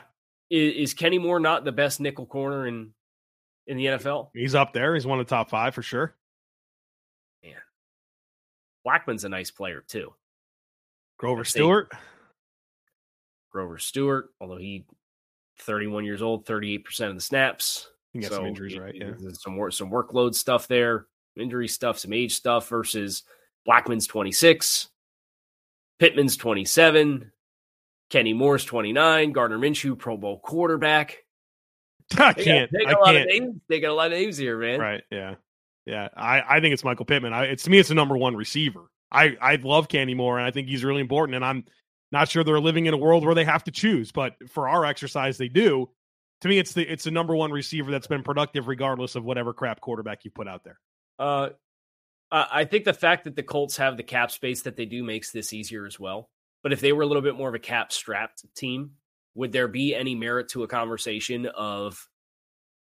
Is, 0.49 0.75
is 0.75 0.93
Kenny 0.93 1.19
Moore 1.19 1.39
not 1.39 1.65
the 1.65 1.71
best 1.71 1.99
nickel 1.99 2.25
corner 2.25 2.65
in 2.65 2.93
in 3.69 3.77
the 3.77 3.85
NFL? 3.85 4.29
He's 4.33 4.55
up 4.55 4.73
there. 4.73 4.95
He's 4.95 5.05
one 5.05 5.19
of 5.19 5.27
the 5.27 5.29
top 5.29 5.49
five 5.49 5.75
for 5.75 5.83
sure. 5.83 6.15
Man, 7.43 7.53
Blackmon's 8.83 9.23
a 9.23 9.29
nice 9.29 9.51
player 9.51 9.83
too. 9.87 10.13
Grover 11.17 11.45
Stewart. 11.45 11.91
Grover 13.51 13.77
Stewart, 13.77 14.29
although 14.41 14.57
he 14.57 14.85
31 15.59 16.03
years 16.03 16.21
old, 16.21 16.45
38% 16.45 17.09
of 17.09 17.15
the 17.15 17.21
snaps. 17.21 17.89
He 18.11 18.19
got 18.19 18.31
so 18.31 18.37
some 18.37 18.47
injuries, 18.47 18.77
right? 18.77 18.95
Yeah. 18.95 19.11
Some 19.33 19.55
work, 19.55 19.73
some 19.73 19.91
workload 19.91 20.33
stuff 20.33 20.67
there, 20.67 21.05
injury 21.37 21.67
stuff, 21.67 21.99
some 21.99 22.13
age 22.13 22.35
stuff 22.35 22.67
versus 22.67 23.23
Blackmon's 23.65 24.07
26, 24.07 24.89
Pittman's 25.99 26.37
27, 26.37 27.31
Kenny 28.09 28.33
Moore's 28.33 28.65
29, 28.65 29.31
Gardner 29.31 29.59
Minshew, 29.59 29.97
Pro 29.97 30.17
Bowl 30.17 30.39
quarterback. 30.39 31.23
I 32.17 32.33
can't. 32.33 32.71
They 32.71 32.85
got, 32.85 33.07
I 33.07 33.13
can't. 33.13 33.29
Names, 33.29 33.61
they 33.67 33.79
got 33.79 33.91
a 33.91 33.93
lot 33.93 34.07
of 34.07 34.17
names 34.17 34.37
here, 34.37 34.57
man. 34.57 34.79
Right. 34.79 35.03
Yeah. 35.11 35.35
Yeah. 35.85 36.09
I, 36.15 36.43
I 36.47 36.59
think 36.59 36.73
it's 36.73 36.83
Michael 36.83 37.05
Pittman. 37.05 37.33
I, 37.33 37.45
it's 37.45 37.63
to 37.63 37.69
me, 37.69 37.79
it's 37.79 37.89
the 37.89 37.95
number 37.95 38.17
one 38.17 38.35
receiver. 38.35 38.89
I, 39.11 39.37
I 39.41 39.55
love 39.55 39.87
Kenny 39.87 40.13
Moore 40.13 40.37
and 40.37 40.47
I 40.47 40.51
think 40.51 40.67
he's 40.67 40.83
really 40.83 41.01
important. 41.01 41.35
And 41.35 41.45
I'm 41.45 41.65
not 42.11 42.29
sure 42.29 42.43
they're 42.43 42.59
living 42.59 42.85
in 42.85 42.93
a 42.93 42.97
world 42.97 43.25
where 43.25 43.35
they 43.35 43.45
have 43.45 43.63
to 43.65 43.71
choose, 43.71 44.11
but 44.11 44.35
for 44.49 44.67
our 44.67 44.85
exercise, 44.85 45.37
they 45.37 45.47
do 45.47 45.89
to 46.41 46.47
me, 46.47 46.57
it's 46.57 46.73
the 46.73 46.83
it's 46.83 47.03
the 47.03 47.11
number 47.11 47.35
one 47.35 47.51
receiver 47.51 47.91
that's 47.91 48.07
been 48.07 48.23
productive 48.23 48.67
regardless 48.67 49.15
of 49.15 49.25
whatever 49.25 49.53
crap 49.53 49.81
quarterback 49.81 50.23
you 50.23 50.31
put 50.31 50.47
out 50.47 50.63
there. 50.63 50.79
Uh, 51.17 51.49
I 52.31 52.65
think 52.65 52.85
the 52.85 52.93
fact 52.93 53.23
that 53.23 53.35
the 53.35 53.43
Colts 53.43 53.77
have 53.77 53.97
the 53.97 54.03
cap 54.03 54.31
space 54.31 54.61
that 54.61 54.75
they 54.75 54.85
do 54.85 55.03
makes 55.03 55.31
this 55.31 55.51
easier 55.51 55.85
as 55.85 55.99
well. 55.99 56.29
But 56.61 56.71
if 56.71 56.79
they 56.79 56.93
were 56.93 57.01
a 57.01 57.05
little 57.07 57.23
bit 57.23 57.35
more 57.35 57.49
of 57.49 57.55
a 57.55 57.59
cap 57.59 57.91
strapped 57.91 58.43
team, 58.55 58.91
would 59.35 59.51
there 59.51 59.67
be 59.67 59.95
any 59.95 60.15
merit 60.15 60.49
to 60.49 60.63
a 60.63 60.67
conversation 60.67 61.45
of 61.45 62.07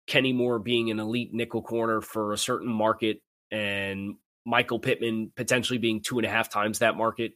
Kenny 0.07 0.33
Moore 0.33 0.59
being 0.59 0.89
an 0.89 0.99
elite 0.99 1.33
nickel 1.33 1.61
corner 1.61 2.01
for 2.01 2.33
a 2.33 2.37
certain 2.37 2.71
market 2.71 3.21
and 3.51 4.15
Michael 4.45 4.79
Pittman 4.79 5.31
potentially 5.35 5.77
being 5.77 6.01
two 6.01 6.17
and 6.17 6.25
a 6.25 6.29
half 6.29 6.49
times 6.49 6.79
that 6.79 6.95
market? 6.95 7.33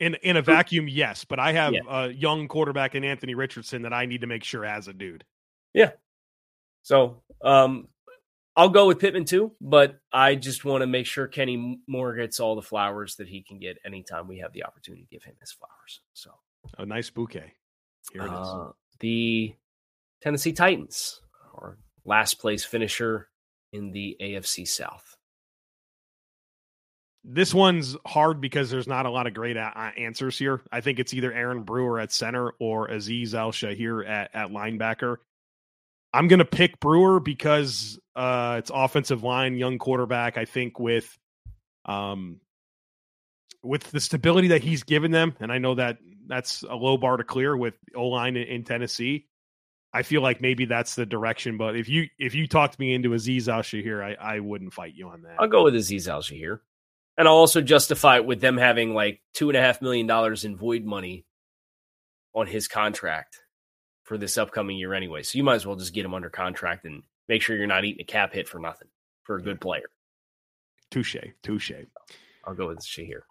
In 0.00 0.16
in 0.22 0.36
a 0.36 0.42
vacuum, 0.42 0.88
yes, 0.88 1.24
but 1.24 1.38
I 1.38 1.52
have 1.52 1.72
yeah. 1.72 1.80
a 1.88 2.08
young 2.08 2.48
quarterback 2.48 2.96
in 2.96 3.04
Anthony 3.04 3.34
Richardson 3.34 3.82
that 3.82 3.92
I 3.92 4.06
need 4.06 4.22
to 4.22 4.26
make 4.26 4.42
sure 4.42 4.64
has 4.64 4.88
a 4.88 4.92
dude. 4.92 5.24
Yeah. 5.72 5.92
So 6.82 7.22
um, 7.42 7.86
I'll 8.56 8.68
go 8.68 8.88
with 8.88 8.98
Pittman 8.98 9.24
too, 9.24 9.52
but 9.60 9.98
I 10.12 10.34
just 10.34 10.64
want 10.64 10.82
to 10.82 10.86
make 10.86 11.06
sure 11.06 11.28
Kenny 11.28 11.80
Moore 11.86 12.14
gets 12.16 12.40
all 12.40 12.56
the 12.56 12.62
flowers 12.62 13.16
that 13.16 13.28
he 13.28 13.42
can 13.42 13.60
get 13.60 13.78
anytime 13.86 14.26
we 14.26 14.38
have 14.38 14.52
the 14.52 14.64
opportunity 14.64 15.04
to 15.04 15.08
give 15.08 15.22
him 15.22 15.34
his 15.40 15.52
flowers. 15.52 16.00
So 16.12 16.30
a 16.76 16.84
nice 16.84 17.10
bouquet. 17.10 17.54
Here 18.12 18.22
it 18.22 18.26
is. 18.26 18.48
Uh, 18.48 18.72
the 19.00 19.54
Tennessee 20.22 20.52
Titans, 20.52 21.20
our 21.54 21.76
last 22.04 22.38
place 22.38 22.64
finisher 22.64 23.28
in 23.72 23.90
the 23.92 24.16
AFC 24.20 24.66
South. 24.68 25.16
This 27.24 27.54
one's 27.54 27.96
hard 28.06 28.40
because 28.40 28.70
there's 28.70 28.86
not 28.86 29.06
a 29.06 29.10
lot 29.10 29.26
of 29.26 29.32
great 29.34 29.56
a- 29.56 29.92
answers 29.96 30.38
here. 30.38 30.60
I 30.70 30.80
think 30.82 30.98
it's 30.98 31.14
either 31.14 31.32
Aaron 31.32 31.62
Brewer 31.62 31.98
at 31.98 32.12
center 32.12 32.52
or 32.60 32.88
Azeez 32.88 33.32
Al-Shaair 33.32 34.06
at, 34.06 34.30
at 34.34 34.50
linebacker. 34.50 35.16
I'm 36.12 36.28
going 36.28 36.38
to 36.38 36.44
pick 36.44 36.78
Brewer 36.80 37.20
because 37.20 37.98
uh, 38.14 38.56
it's 38.58 38.70
offensive 38.72 39.24
line, 39.24 39.56
young 39.56 39.78
quarterback. 39.78 40.36
I 40.36 40.44
think 40.44 40.78
with 40.78 41.18
Um, 41.86 42.40
with 43.62 43.90
the 43.90 44.00
stability 44.00 44.48
that 44.48 44.62
he's 44.62 44.82
given 44.82 45.10
them, 45.10 45.34
and 45.40 45.50
I 45.50 45.56
know 45.58 45.74
that 45.76 45.98
that's 46.26 46.62
a 46.62 46.74
low 46.74 46.96
bar 46.96 47.16
to 47.16 47.24
clear 47.24 47.56
with 47.56 47.74
O 47.94 48.08
line 48.08 48.36
in, 48.36 48.44
in, 48.44 48.64
Tennessee. 48.64 49.26
I 49.92 50.02
feel 50.02 50.22
like 50.22 50.40
maybe 50.40 50.64
that's 50.64 50.94
the 50.94 51.06
direction. 51.06 51.56
But 51.56 51.76
if 51.76 51.88
you 51.88 52.08
if 52.18 52.34
you 52.34 52.46
talked 52.46 52.78
me 52.78 52.94
into 52.94 53.10
Azeez 53.10 53.48
Al 53.48 53.62
Shaair, 53.62 54.02
I, 54.02 54.36
I 54.36 54.40
wouldn't 54.40 54.72
fight 54.72 54.94
you 54.94 55.08
on 55.08 55.22
that. 55.22 55.36
I'll 55.38 55.48
go 55.48 55.64
with 55.64 55.74
Azeez 55.74 56.08
Al 56.08 56.22
Shaair. 56.22 56.60
And 57.16 57.28
I'll 57.28 57.34
also 57.34 57.60
justify 57.60 58.16
it 58.16 58.26
with 58.26 58.40
them 58.40 58.56
having 58.56 58.92
like 58.92 59.20
two 59.34 59.48
and 59.48 59.56
a 59.56 59.60
half 59.60 59.80
million 59.80 60.06
dollars 60.06 60.44
in 60.44 60.56
void 60.56 60.84
money 60.84 61.24
on 62.34 62.46
his 62.46 62.66
contract 62.66 63.40
for 64.02 64.18
this 64.18 64.36
upcoming 64.36 64.76
year 64.76 64.94
anyway. 64.94 65.22
So 65.22 65.38
you 65.38 65.44
might 65.44 65.54
as 65.54 65.66
well 65.66 65.76
just 65.76 65.94
get 65.94 66.04
him 66.04 66.14
under 66.14 66.28
contract 66.28 66.84
and 66.84 67.02
make 67.28 67.42
sure 67.42 67.56
you're 67.56 67.66
not 67.66 67.84
eating 67.84 68.00
a 68.02 68.04
cap 68.04 68.32
hit 68.32 68.48
for 68.48 68.58
nothing 68.58 68.88
for 69.22 69.36
a 69.36 69.42
good 69.42 69.60
player. 69.60 69.84
Touche, 70.90 71.16
touche. 71.42 71.72
I'll 72.44 72.54
go 72.54 72.68
with 72.68 72.80
Shaair. 72.80 73.22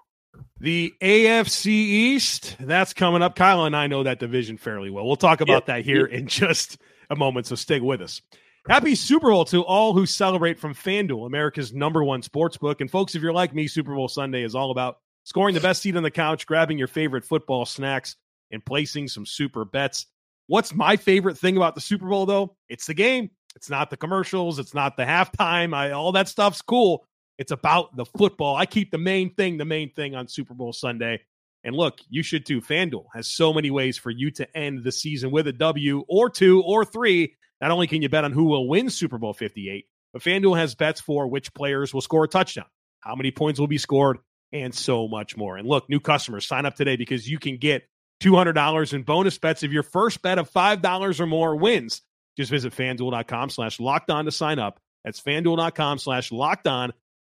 The 0.60 0.94
AFC 1.02 1.68
East, 1.68 2.56
that's 2.60 2.94
coming 2.94 3.22
up. 3.22 3.36
Kyle 3.36 3.66
and 3.66 3.76
I 3.76 3.88
know 3.88 4.04
that 4.04 4.20
division 4.20 4.58
fairly 4.58 4.90
well. 4.90 5.06
We'll 5.06 5.16
talk 5.16 5.42
about 5.42 5.66
that 5.66 5.84
here 5.84 6.06
in 6.06 6.28
just 6.28 6.78
a 7.10 7.16
moment, 7.16 7.48
so 7.48 7.56
stick 7.56 7.82
with 7.82 8.02
us. 8.02 8.22
Happy 8.70 8.96
Super 8.96 9.30
Bowl 9.30 9.44
to 9.46 9.62
all 9.64 9.94
who 9.94 10.06
celebrate 10.06 10.58
from 10.58 10.74
FanDuel, 10.74 11.28
America's 11.28 11.74
number 11.74 12.02
one 12.02 12.22
sports 12.22 12.56
book. 12.56 12.80
And 12.80 12.90
folks, 12.90 13.14
if 13.14 13.22
you're 13.22 13.34
like 13.34 13.54
me, 13.54 13.68
Super 13.68 13.94
Bowl 13.94 14.08
Sunday 14.08 14.44
is 14.44 14.56
all 14.56 14.72
about 14.72 15.00
scoring 15.26 15.54
the 15.54 15.60
best 15.60 15.82
seat 15.82 15.98
on 15.98 16.04
the 16.04 16.10
couch, 16.10 16.48
grabbing 16.48 16.78
your 16.78 16.88
favorite 16.88 17.26
football 17.26 17.66
snacks, 17.66 18.16
and 18.52 18.64
placing 18.66 19.10
some 19.10 19.26
super 19.26 19.66
bets. 19.66 20.06
What's 20.48 20.74
my 20.74 20.96
favorite 20.96 21.38
thing 21.38 21.58
about 21.58 21.76
the 21.76 21.82
Super 21.82 22.08
Bowl, 22.08 22.26
though? 22.26 22.56
It's 22.70 22.86
the 22.86 22.94
game. 22.94 23.32
It's 23.56 23.70
not 23.70 23.90
the 23.90 23.98
commercials. 23.98 24.60
It's 24.60 24.74
not 24.74 24.96
the 24.96 25.04
halftime. 25.04 25.76
I, 25.76 25.92
all 25.92 26.14
that 26.14 26.30
stuff's 26.30 26.62
cool. 26.62 27.06
It's 27.38 27.52
about 27.52 27.96
the 27.96 28.06
football. 28.06 28.56
I 28.56 28.66
keep 28.66 28.92
the 28.92 28.98
main 28.98 29.34
thing 29.34 29.58
the 29.58 29.66
main 29.66 29.92
thing 29.92 30.16
on 30.16 30.28
Super 30.28 30.54
Bowl 30.54 30.74
Sunday. 30.74 31.22
And 31.64 31.76
look, 31.76 32.00
you 32.10 32.24
should 32.24 32.46
too. 32.46 32.62
FanDuel 32.62 33.06
has 33.14 33.28
so 33.28 33.54
many 33.54 33.72
ways 33.72 33.98
for 33.98 34.10
you 34.12 34.32
to 34.32 34.58
end 34.58 34.84
the 34.84 34.92
season 34.92 35.32
with 35.32 35.48
a 35.48 35.54
W 35.54 36.04
or 36.08 36.30
two 36.30 36.62
or 36.64 36.84
three. 36.84 37.36
Not 37.62 37.72
only 37.72 37.88
can 37.88 38.02
you 38.02 38.10
bet 38.10 38.26
on 38.26 38.34
who 38.34 38.46
will 38.46 38.68
win 38.68 38.90
Super 38.90 39.18
Bowl 39.18 39.34
58, 39.34 39.86
but 40.12 40.22
FanDuel 40.22 40.58
has 40.58 40.76
bets 40.76 41.00
for 41.00 41.28
which 41.28 41.54
players 41.54 41.94
will 41.94 42.02
score 42.02 42.26
a 42.26 42.28
touchdown, 42.28 42.66
how 43.00 43.16
many 43.16 43.32
points 43.32 43.60
will 43.60 43.68
be 43.68 43.78
scored, 43.78 44.18
and 44.52 44.76
so 44.76 45.08
much 45.08 45.38
more. 45.38 45.58
And 45.58 45.68
look, 45.68 45.90
new 45.90 46.02
customers, 46.02 46.46
sign 46.46 46.66
up 46.66 46.76
today 46.76 46.98
because 46.98 47.28
you 47.28 47.40
can 47.40 47.58
get 47.58 47.84
$200 48.22 48.94
in 48.94 49.04
bonus 49.04 49.38
bets 49.38 49.64
if 49.64 49.72
your 49.72 49.84
first 49.84 50.22
bet 50.22 50.40
of 50.40 50.52
$5 50.52 51.20
or 51.20 51.26
more 51.26 51.56
wins. 51.56 52.02
Just 52.38 52.52
visit 52.52 52.74
fanduel.com 52.74 53.50
slash 53.50 53.80
locked 53.80 54.10
on 54.10 54.26
to 54.26 54.32
sign 54.32 54.60
up. 54.60 54.80
That's 55.04 55.22
fanduel.com 55.22 56.00
slash 56.00 56.32
locked 56.32 56.68
on. 56.68 56.94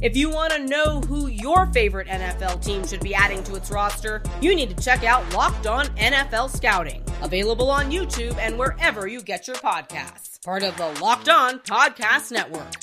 If 0.00 0.16
you 0.16 0.30
want 0.30 0.52
to 0.52 0.64
know 0.64 1.00
who 1.00 1.26
your 1.26 1.66
favorite 1.66 2.06
NFL 2.06 2.64
team 2.64 2.86
should 2.86 3.00
be 3.00 3.16
adding 3.16 3.42
to 3.42 3.56
its 3.56 3.68
roster, 3.68 4.22
you 4.40 4.54
need 4.54 4.70
to 4.70 4.84
check 4.84 5.02
out 5.02 5.34
Locked 5.34 5.66
On 5.66 5.86
NFL 5.96 6.54
Scouting, 6.54 7.02
available 7.20 7.68
on 7.68 7.90
YouTube 7.90 8.36
and 8.38 8.56
wherever 8.56 9.08
you 9.08 9.20
get 9.20 9.48
your 9.48 9.56
podcasts. 9.56 10.40
Part 10.44 10.62
of 10.62 10.76
the 10.76 10.86
Locked 11.02 11.28
On 11.28 11.58
Podcast 11.58 12.30
Network. 12.30 12.74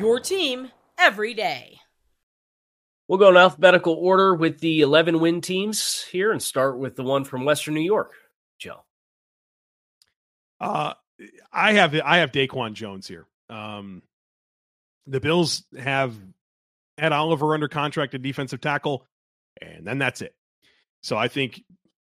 Your 0.00 0.18
team 0.18 0.72
every 0.98 1.32
day. 1.32 1.78
We'll 3.06 3.20
go 3.20 3.28
in 3.28 3.36
alphabetical 3.36 3.94
order 3.94 4.34
with 4.34 4.58
the 4.58 4.80
11 4.80 5.20
win 5.20 5.42
teams 5.42 6.02
here 6.10 6.32
and 6.32 6.42
start 6.42 6.76
with 6.76 6.96
the 6.96 7.04
one 7.04 7.22
from 7.22 7.44
Western 7.44 7.74
New 7.74 7.82
York. 7.82 8.14
Joe. 8.58 8.82
Uh, 10.60 10.94
I 11.52 11.74
have 11.74 11.94
I 12.04 12.18
have 12.18 12.32
Daquan 12.32 12.72
Jones 12.72 13.06
here. 13.06 13.26
Um, 13.48 14.02
the 15.06 15.20
Bills 15.20 15.64
have 15.78 16.16
Ed 16.98 17.12
Oliver 17.12 17.54
under 17.54 17.68
contract 17.68 18.14
at 18.14 18.22
defensive 18.22 18.60
tackle, 18.60 19.06
and 19.60 19.86
then 19.86 19.98
that's 19.98 20.22
it. 20.22 20.34
So 21.02 21.16
I 21.16 21.28
think 21.28 21.62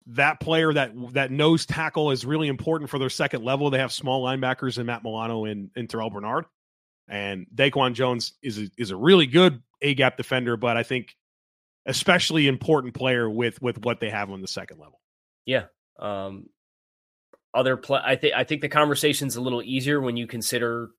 that 0.07 0.41
player 0.41 0.73
that 0.73 0.93
that 1.13 1.31
nose 1.31 1.65
tackle 1.67 2.11
is 2.11 2.25
really 2.27 2.49
important 2.49 2.91
for 2.91 2.99
their 2.99 3.11
second 3.11 3.45
level. 3.45 3.71
They 3.71 3.79
have 3.79 3.93
small 3.93 4.25
linebackers 4.25 4.79
in 4.79 4.87
Matt 4.87 5.05
Milano 5.05 5.45
and, 5.45 5.71
and 5.77 5.89
Terrel 5.89 6.13
Bernard, 6.13 6.47
and 7.09 7.47
Daquan 7.55 7.95
Jones 7.95 8.33
is 8.43 8.59
a, 8.59 8.71
is 8.77 8.91
a 8.91 8.97
really 8.97 9.27
good 9.27 9.63
A 9.81 9.95
gap 9.95 10.17
defender, 10.17 10.57
but 10.57 10.77
I 10.77 10.83
think 10.83 11.17
especially 11.87 12.49
important 12.49 12.95
player 12.95 13.29
with 13.29 13.61
with 13.63 13.85
what 13.85 14.01
they 14.01 14.11
have 14.11 14.31
on 14.31 14.41
the 14.41 14.49
second 14.49 14.79
level. 14.79 15.01
Yeah. 15.47 15.65
Um, 15.99 16.49
other 17.55 17.77
play, 17.77 18.01
I 18.03 18.17
think 18.17 18.35
I 18.35 18.45
think 18.45 18.63
the 18.63 18.69
conversation's 18.69 19.37
a 19.37 19.41
little 19.41 19.63
easier 19.63 20.01
when 20.01 20.17
you 20.17 20.27
consider 20.27 20.91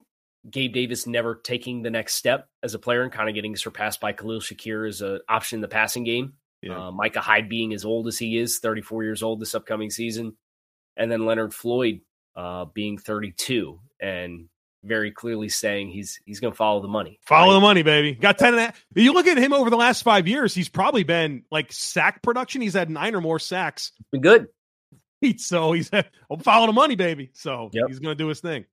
Gabe 0.50 0.74
Davis 0.74 1.08
never 1.08 1.36
taking 1.36 1.84
the 1.84 1.90
next 1.90 2.16
step 2.16 2.48
as 2.62 2.74
a 2.74 2.80
player 2.80 3.04
and 3.04 3.12
kind 3.12 3.30
of 3.30 3.36
getting 3.36 3.56
surpassed 3.56 4.02
by 4.02 4.12
Khalil 4.12 4.40
Shakir 4.40 4.88
as 4.88 5.02
an 5.02 5.20
option 5.30 5.58
in 5.58 5.62
the 5.62 5.68
passing 5.68 6.04
game. 6.04 6.34
Yeah. 6.62 6.88
Uh, 6.88 6.92
Micah 6.92 7.22
Hyde 7.22 7.50
being 7.50 7.74
as 7.74 7.86
old 7.86 8.08
as 8.08 8.18
he 8.18 8.38
is, 8.38 8.60
34 8.60 9.04
years 9.04 9.24
old 9.24 9.40
this 9.40 9.56
upcoming 9.56 9.90
season. 9.90 10.36
And 10.96 11.12
then 11.12 11.26
Leonard 11.26 11.54
Floyd 11.54 12.02
uh, 12.36 12.66
being 12.66 12.98
32 12.98 13.80
and 14.02 14.48
very 14.84 15.12
clearly 15.12 15.48
saying 15.48 15.90
he's 15.90 16.20
he's 16.26 16.40
going 16.40 16.52
to 16.52 16.58
follow 16.58 16.82
the 16.82 16.88
money. 16.88 17.20
Follow 17.26 17.54
right? 17.54 17.54
the 17.54 17.62
money, 17.62 17.84
baby. 17.84 18.14
Got 18.14 18.38
10 18.38 18.50
and 18.50 18.58
a 18.58 18.62
half. 18.66 18.86
You 18.96 19.14
look 19.14 19.28
at 19.28 19.38
him 19.38 19.54
over 19.54 19.70
the 19.70 19.78
last 19.78 20.04
five 20.04 20.28
years, 20.28 20.54
he's 20.54 20.70
probably 20.70 21.04
been 21.04 21.44
like 21.52 21.72
sack 21.72 22.22
production. 22.22 22.62
He's 22.62 22.74
had 22.74 22.90
nine 22.90 23.16
or 23.16 23.22
more 23.22 23.40
sacks. 23.40 23.92
Been 24.12 24.22
good. 24.22 24.48
So 25.38 25.72
he's 25.72 25.90
following 26.42 26.68
the 26.68 26.74
money, 26.74 26.96
baby. 26.96 27.32
So 27.32 27.70
yep. 27.72 27.86
he's 27.88 28.00
going 28.00 28.12
to 28.12 28.22
do 28.22 28.28
his 28.28 28.42
thing. 28.42 28.66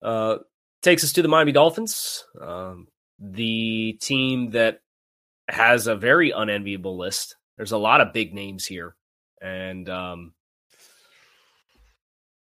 Uh, 0.00 0.38
takes 0.82 1.04
us 1.04 1.12
to 1.14 1.22
the 1.22 1.28
Miami 1.28 1.52
Dolphins, 1.52 2.24
um, 2.40 2.88
the 3.18 3.98
team 4.00 4.50
that 4.50 4.80
has 5.48 5.86
a 5.86 5.96
very 5.96 6.30
unenviable 6.30 6.96
list. 6.96 7.36
There's 7.56 7.72
a 7.72 7.78
lot 7.78 8.00
of 8.00 8.12
big 8.12 8.34
names 8.34 8.64
here, 8.66 8.94
and 9.40 9.88
um, 9.88 10.34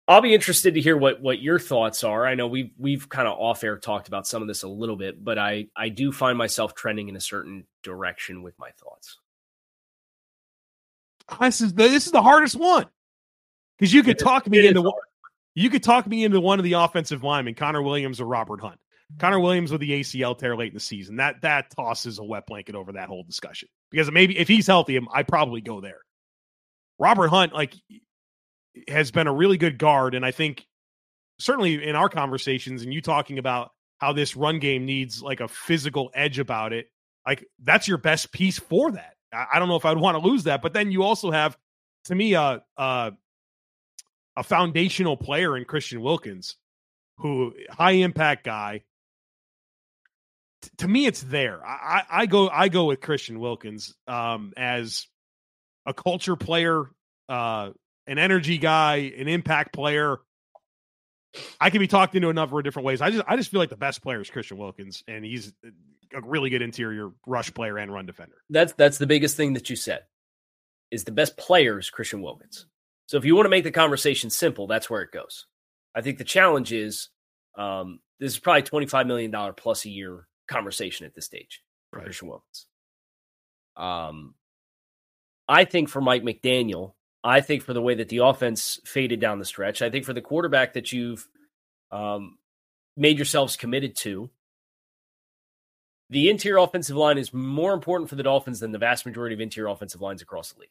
I'll 0.07 0.21
be 0.21 0.33
interested 0.33 0.73
to 0.73 0.81
hear 0.81 0.97
what 0.97 1.21
what 1.21 1.41
your 1.41 1.59
thoughts 1.59 2.03
are. 2.03 2.25
I 2.25 2.35
know 2.35 2.47
we've 2.47 2.71
we've 2.77 3.07
kind 3.07 3.27
of 3.27 3.37
off 3.37 3.63
air 3.63 3.77
talked 3.77 4.07
about 4.07 4.27
some 4.27 4.41
of 4.41 4.47
this 4.47 4.63
a 4.63 4.67
little 4.67 4.95
bit, 4.97 5.23
but 5.23 5.37
I 5.37 5.67
I 5.75 5.89
do 5.89 6.11
find 6.11 6.37
myself 6.37 6.75
trending 6.75 7.09
in 7.09 7.15
a 7.15 7.21
certain 7.21 7.65
direction 7.83 8.41
with 8.43 8.57
my 8.57 8.71
thoughts. 8.71 9.19
This 11.39 11.61
is 11.61 11.73
the, 11.73 11.83
this 11.87 12.05
is 12.05 12.11
the 12.11 12.21
hardest 12.21 12.55
one 12.55 12.87
because 13.77 13.93
you 13.93 14.03
could 14.03 14.19
talk 14.19 14.47
me 14.49 14.67
into. 14.67 14.91
You 15.55 15.69
could 15.69 15.83
talk 15.83 16.07
me 16.07 16.23
into 16.23 16.39
one 16.39 16.59
of 16.59 16.63
the 16.63 16.73
offensive 16.73 17.23
linemen, 17.23 17.55
Connor 17.55 17.81
Williams 17.81 18.19
or 18.19 18.25
Robert 18.25 18.61
Hunt. 18.61 18.79
Connor 19.19 19.39
Williams 19.39 19.71
with 19.71 19.81
the 19.81 19.91
ACL 19.91 20.37
tear 20.37 20.55
late 20.55 20.69
in 20.69 20.73
the 20.73 20.79
season. 20.79 21.17
That 21.17 21.41
that 21.41 21.71
tosses 21.75 22.17
a 22.17 22.23
wet 22.23 22.47
blanket 22.47 22.75
over 22.75 22.93
that 22.93 23.09
whole 23.09 23.23
discussion. 23.23 23.69
Because 23.91 24.11
maybe 24.11 24.37
if 24.37 24.47
he's 24.47 24.65
healthy, 24.65 24.99
I 25.13 25.23
probably 25.23 25.61
go 25.61 25.81
there. 25.81 25.99
Robert 26.97 27.27
Hunt, 27.27 27.53
like, 27.53 27.75
has 28.87 29.11
been 29.11 29.27
a 29.27 29.33
really 29.33 29.57
good 29.57 29.77
guard, 29.77 30.15
and 30.15 30.25
I 30.25 30.31
think 30.31 30.65
certainly 31.39 31.83
in 31.87 31.95
our 31.95 32.09
conversations 32.09 32.83
and 32.83 32.93
you 32.93 33.01
talking 33.01 33.37
about 33.37 33.71
how 33.97 34.13
this 34.13 34.35
run 34.35 34.59
game 34.59 34.85
needs 34.85 35.21
like 35.21 35.39
a 35.39 35.47
physical 35.47 36.09
edge 36.13 36.39
about 36.39 36.73
it, 36.73 36.87
like 37.25 37.45
that's 37.61 37.87
your 37.87 37.97
best 37.97 38.31
piece 38.31 38.59
for 38.59 38.91
that. 38.91 39.13
I, 39.31 39.45
I 39.53 39.59
don't 39.59 39.67
know 39.67 39.75
if 39.75 39.85
I'd 39.85 39.97
want 39.97 40.15
to 40.17 40.27
lose 40.27 40.43
that, 40.43 40.61
but 40.61 40.73
then 40.73 40.91
you 40.91 41.03
also 41.03 41.31
have, 41.31 41.57
to 42.05 42.15
me, 42.15 42.35
uh, 42.35 42.59
uh, 42.77 43.11
a 44.35 44.43
foundational 44.43 45.17
player 45.17 45.57
in 45.57 45.65
Christian 45.65 46.01
Wilkins, 46.01 46.55
who 47.17 47.53
high 47.69 47.91
impact 47.91 48.43
guy. 48.43 48.83
T- 50.61 50.69
to 50.77 50.87
me, 50.87 51.05
it's 51.05 51.21
there. 51.21 51.65
I, 51.65 52.03
I 52.09 52.25
go 52.25 52.49
I 52.49 52.69
go 52.69 52.85
with 52.85 53.01
Christian 53.01 53.39
Wilkins 53.39 53.95
um, 54.07 54.53
as 54.57 55.07
a 55.85 55.93
culture 55.93 56.35
player, 56.35 56.85
uh, 57.29 57.71
an 58.07 58.17
energy 58.17 58.57
guy, 58.57 59.13
an 59.17 59.27
impact 59.27 59.73
player. 59.73 60.17
I 61.59 61.71
can 61.71 61.79
be 61.79 61.87
talked 61.87 62.15
into 62.15 62.29
a 62.29 62.33
number 62.33 62.59
of 62.59 62.63
different 62.63 62.85
ways. 62.85 63.01
I 63.01 63.09
just 63.09 63.23
I 63.27 63.35
just 63.35 63.49
feel 63.49 63.59
like 63.59 63.69
the 63.69 63.77
best 63.77 64.01
player 64.01 64.21
is 64.21 64.29
Christian 64.29 64.57
Wilkins, 64.57 65.03
and 65.07 65.25
he's 65.25 65.51
a 66.13 66.21
really 66.21 66.49
good 66.49 66.61
interior 66.61 67.09
rush 67.25 67.53
player 67.53 67.77
and 67.77 67.91
run 67.91 68.05
defender. 68.05 68.35
That's 68.49 68.73
that's 68.73 68.97
the 68.97 69.07
biggest 69.07 69.35
thing 69.35 69.53
that 69.53 69.69
you 69.69 69.75
said. 69.75 70.03
Is 70.91 71.05
the 71.05 71.11
best 71.11 71.37
player 71.37 71.79
is 71.79 71.89
Christian 71.89 72.21
Wilkins. 72.21 72.67
So 73.13 73.17
if 73.17 73.25
you 73.25 73.35
want 73.35 73.45
to 73.45 73.51
make 73.51 73.63
the 73.63 73.69
conversation 73.69 74.31
simple, 74.31 74.65
that's 74.65 74.89
where 74.89 75.03
it 75.03 75.11
goes. 75.11 75.45
I 75.93 76.01
think 76.01 76.17
the 76.17 76.23
challenge 76.23 76.73
is 76.73 77.09
um, 77.55 77.99
this 78.19 78.33
is 78.33 78.39
probably 78.39 78.63
$25 78.63 79.05
million 79.05 79.53
plus 79.55 79.85
a 79.85 79.89
year 79.91 80.27
conversation 80.47 81.05
at 81.05 81.13
this 81.13 81.25
stage 81.25 81.61
for 81.91 81.97
right. 81.97 82.05
Christian 82.05 82.29
Wilkins. 82.29 82.65
Um, 83.77 84.33
I 85.47 85.65
think 85.65 85.89
for 85.89 86.01
Mike 86.01 86.23
McDaniel, 86.23 86.93
I 87.23 87.41
think 87.41 87.61
for 87.61 87.73
the 87.73 87.83
way 87.83 87.93
that 87.93 88.09
the 88.09 88.17
offense 88.17 88.79
faded 88.83 89.19
down 89.19 89.37
the 89.37 89.45
stretch, 89.45 89.83
I 89.83 89.91
think 89.91 90.05
for 90.05 90.13
the 90.13 90.19
quarterback 90.19 90.73
that 90.73 90.91
you've 90.91 91.29
um, 91.91 92.39
made 92.97 93.19
yourselves 93.19 93.57
committed 93.57 93.95
to, 93.97 94.31
the 96.09 96.31
interior 96.31 96.57
offensive 96.57 96.95
line 96.95 97.19
is 97.19 97.31
more 97.31 97.75
important 97.75 98.09
for 98.09 98.15
the 98.15 98.23
Dolphins 98.23 98.59
than 98.59 98.71
the 98.71 98.79
vast 98.79 99.05
majority 99.05 99.35
of 99.35 99.39
interior 99.39 99.69
offensive 99.69 100.01
lines 100.01 100.23
across 100.23 100.51
the 100.51 100.61
league 100.61 100.69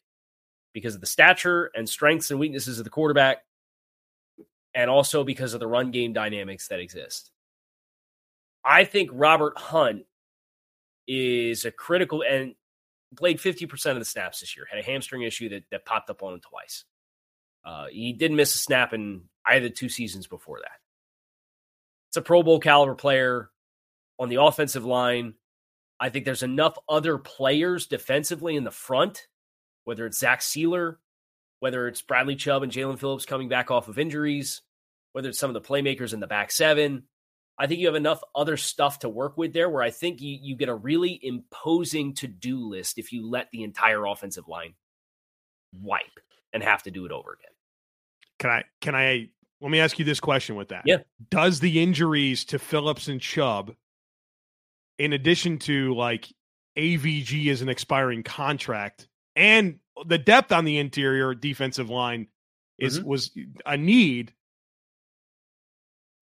because 0.73 0.95
of 0.95 1.01
the 1.01 1.07
stature 1.07 1.71
and 1.75 1.89
strengths 1.89 2.31
and 2.31 2.41
weaknesses 2.41 2.79
of 2.79 2.85
the 2.85 2.91
quarterback, 2.91 3.39
and 4.75 4.89
also 4.91 5.25
because 5.25 5.55
of 5.55 5.61
the 5.61 5.67
run 5.67 5.91
game 5.91 6.13
dynamics 6.13 6.69
that 6.69 6.81
exist. 6.81 7.31
I 8.65 8.85
think 8.85 9.11
Robert 9.13 9.59
Hunt 9.59 10.05
is 11.07 11.65
a 11.65 11.71
critical 11.71 12.23
and 12.23 12.55
played 13.17 13.39
50% 13.39 13.91
of 13.91 13.99
the 13.99 14.05
snaps 14.05 14.41
this 14.41 14.57
year, 14.57 14.67
had 14.71 14.79
a 14.79 14.85
hamstring 14.85 15.23
issue 15.23 15.49
that, 15.51 15.65
that 15.71 15.85
popped 15.85 16.11
up 16.11 16.23
on 16.23 16.35
him 16.35 16.41
twice. 16.41 16.85
Uh, 17.65 17.87
he 17.91 18.13
didn't 18.13 18.37
miss 18.37 18.55
a 18.55 18.59
snap 18.59 18.93
in 18.93 19.23
either 19.47 19.69
two 19.69 19.89
seasons 19.89 20.27
before 20.27 20.61
that. 20.61 20.81
It's 22.09 22.17
a 22.17 22.23
Pro 22.23 22.43
Bowl 22.43 22.61
caliber 22.61 22.95
player 22.95 23.51
on 24.19 24.29
the 24.29 24.43
offensive 24.43 24.85
line. 24.85 25.35
I 26.01 26.09
think 26.09 26.25
there's 26.25 26.43
enough 26.43 26.77
other 26.89 27.19
players 27.19 27.87
defensively 27.87 28.57
in 28.57 28.65
the 28.65 28.71
front, 28.71 29.27
whether 29.85 30.07
it's 30.07 30.19
Zach 30.19 30.41
Sieler, 30.41 30.97
whether 31.61 31.87
it's 31.87 32.03
Bradley 32.03 32.37
Chubb 32.37 32.63
and 32.63 32.73
Jaelan 32.73 32.99
Phillips 32.99 33.27
coming 33.27 33.49
back 33.49 33.71
off 33.71 33.89
of 33.89 33.99
injuries, 33.99 34.63
whether 35.13 35.29
it's 35.29 35.39
some 35.39 35.55
of 35.55 35.55
the 35.55 35.69
playmakers 35.69 36.13
in 36.13 36.21
the 36.21 36.27
back 36.27 36.51
seven. 36.51 37.05
I 37.59 37.67
think 37.67 37.81
you 37.81 37.87
have 37.87 37.95
enough 37.95 38.21
other 38.35 38.57
stuff 38.57 39.01
to 39.01 39.09
work 39.09 39.37
with 39.37 39.53
there 39.53 39.71
where 39.71 39.83
I 39.83 39.91
think 39.91 40.21
you, 40.21 40.39
you 40.41 40.57
get 40.57 40.69
a 40.69 40.75
really 40.75 41.21
imposing 41.23 42.15
to 42.15 42.27
do 42.27 42.69
list 42.69 42.99
if 42.99 43.13
you 43.13 43.29
let 43.29 43.51
the 43.53 43.63
entire 43.63 44.05
offensive 44.07 44.49
line 44.49 44.75
wipe 45.81 46.03
and 46.53 46.63
have 46.63 46.83
to 46.85 46.91
do 46.91 47.05
it 47.05 47.13
over 47.13 47.35
again. 47.35 47.53
Can 48.39 48.51
I, 48.51 48.65
can 48.81 48.95
I, 48.95 49.29
let 49.61 49.71
me 49.71 49.79
ask 49.79 49.99
you 49.99 50.05
this 50.05 50.19
question 50.19 50.57
with 50.57 50.69
that. 50.69 50.83
Yeah. 50.85 50.99
Does 51.31 51.61
the 51.61 51.81
injuries 51.81 52.45
to 52.47 52.59
Phillips 52.59 53.07
and 53.07 53.21
Chubb, 53.21 53.75
in 54.99 55.13
addition 55.13 55.59
to 55.61 55.95
like 55.95 56.27
AVG 56.77 57.49
as 57.49 57.63
an 57.63 57.69
expiring 57.69 58.25
contract 58.25 59.07
and 59.37 59.79
the 60.07 60.19
depth 60.19 60.53
on 60.53 60.65
the 60.65 60.79
interior 60.79 61.35
defensive 61.35 61.91
line 61.91 62.29
is 62.79 62.99
mm-hmm. 62.99 63.09
was 63.09 63.31
a 63.67 63.77
need 63.77 64.33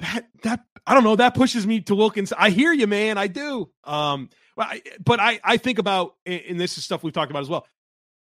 that 0.01 0.27
that 0.43 0.65
I 0.87 0.95
don't 0.95 1.05
know 1.05 1.17
that 1.17 1.35
pushes 1.35 1.67
me 1.67 1.81
to 1.83 1.95
Wilkins. 1.95 2.33
I 2.37 2.51
hear 2.51 2.73
you, 2.73 2.87
man. 2.87 3.19
I 3.19 3.27
do. 3.27 3.71
Um, 3.85 4.31
but 4.57 4.67
I, 4.67 4.83
but 5.05 5.21
I 5.21 5.41
I 5.45 5.57
think 5.57 5.79
about 5.79 6.17
and 6.27 6.61
this 6.61 6.79
is 6.79 6.85
stuff 6.85 7.03
we've 7.03 7.13
talked 7.13 7.31
about 7.31 7.43
as 7.43 7.49
well. 7.49 7.67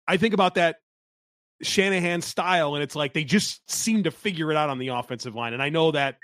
I 0.07 0.17
think 0.17 0.33
about 0.33 0.55
that 0.55 0.77
Shanahan 1.61 2.21
style, 2.21 2.75
and 2.75 2.83
it's 2.83 2.95
like 2.95 3.13
they 3.13 3.23
just 3.23 3.69
seem 3.69 4.03
to 4.03 4.11
figure 4.11 4.51
it 4.51 4.57
out 4.57 4.69
on 4.69 4.77
the 4.77 4.89
offensive 4.89 5.35
line. 5.35 5.53
And 5.53 5.63
I 5.63 5.69
know 5.69 5.91
that 5.91 6.17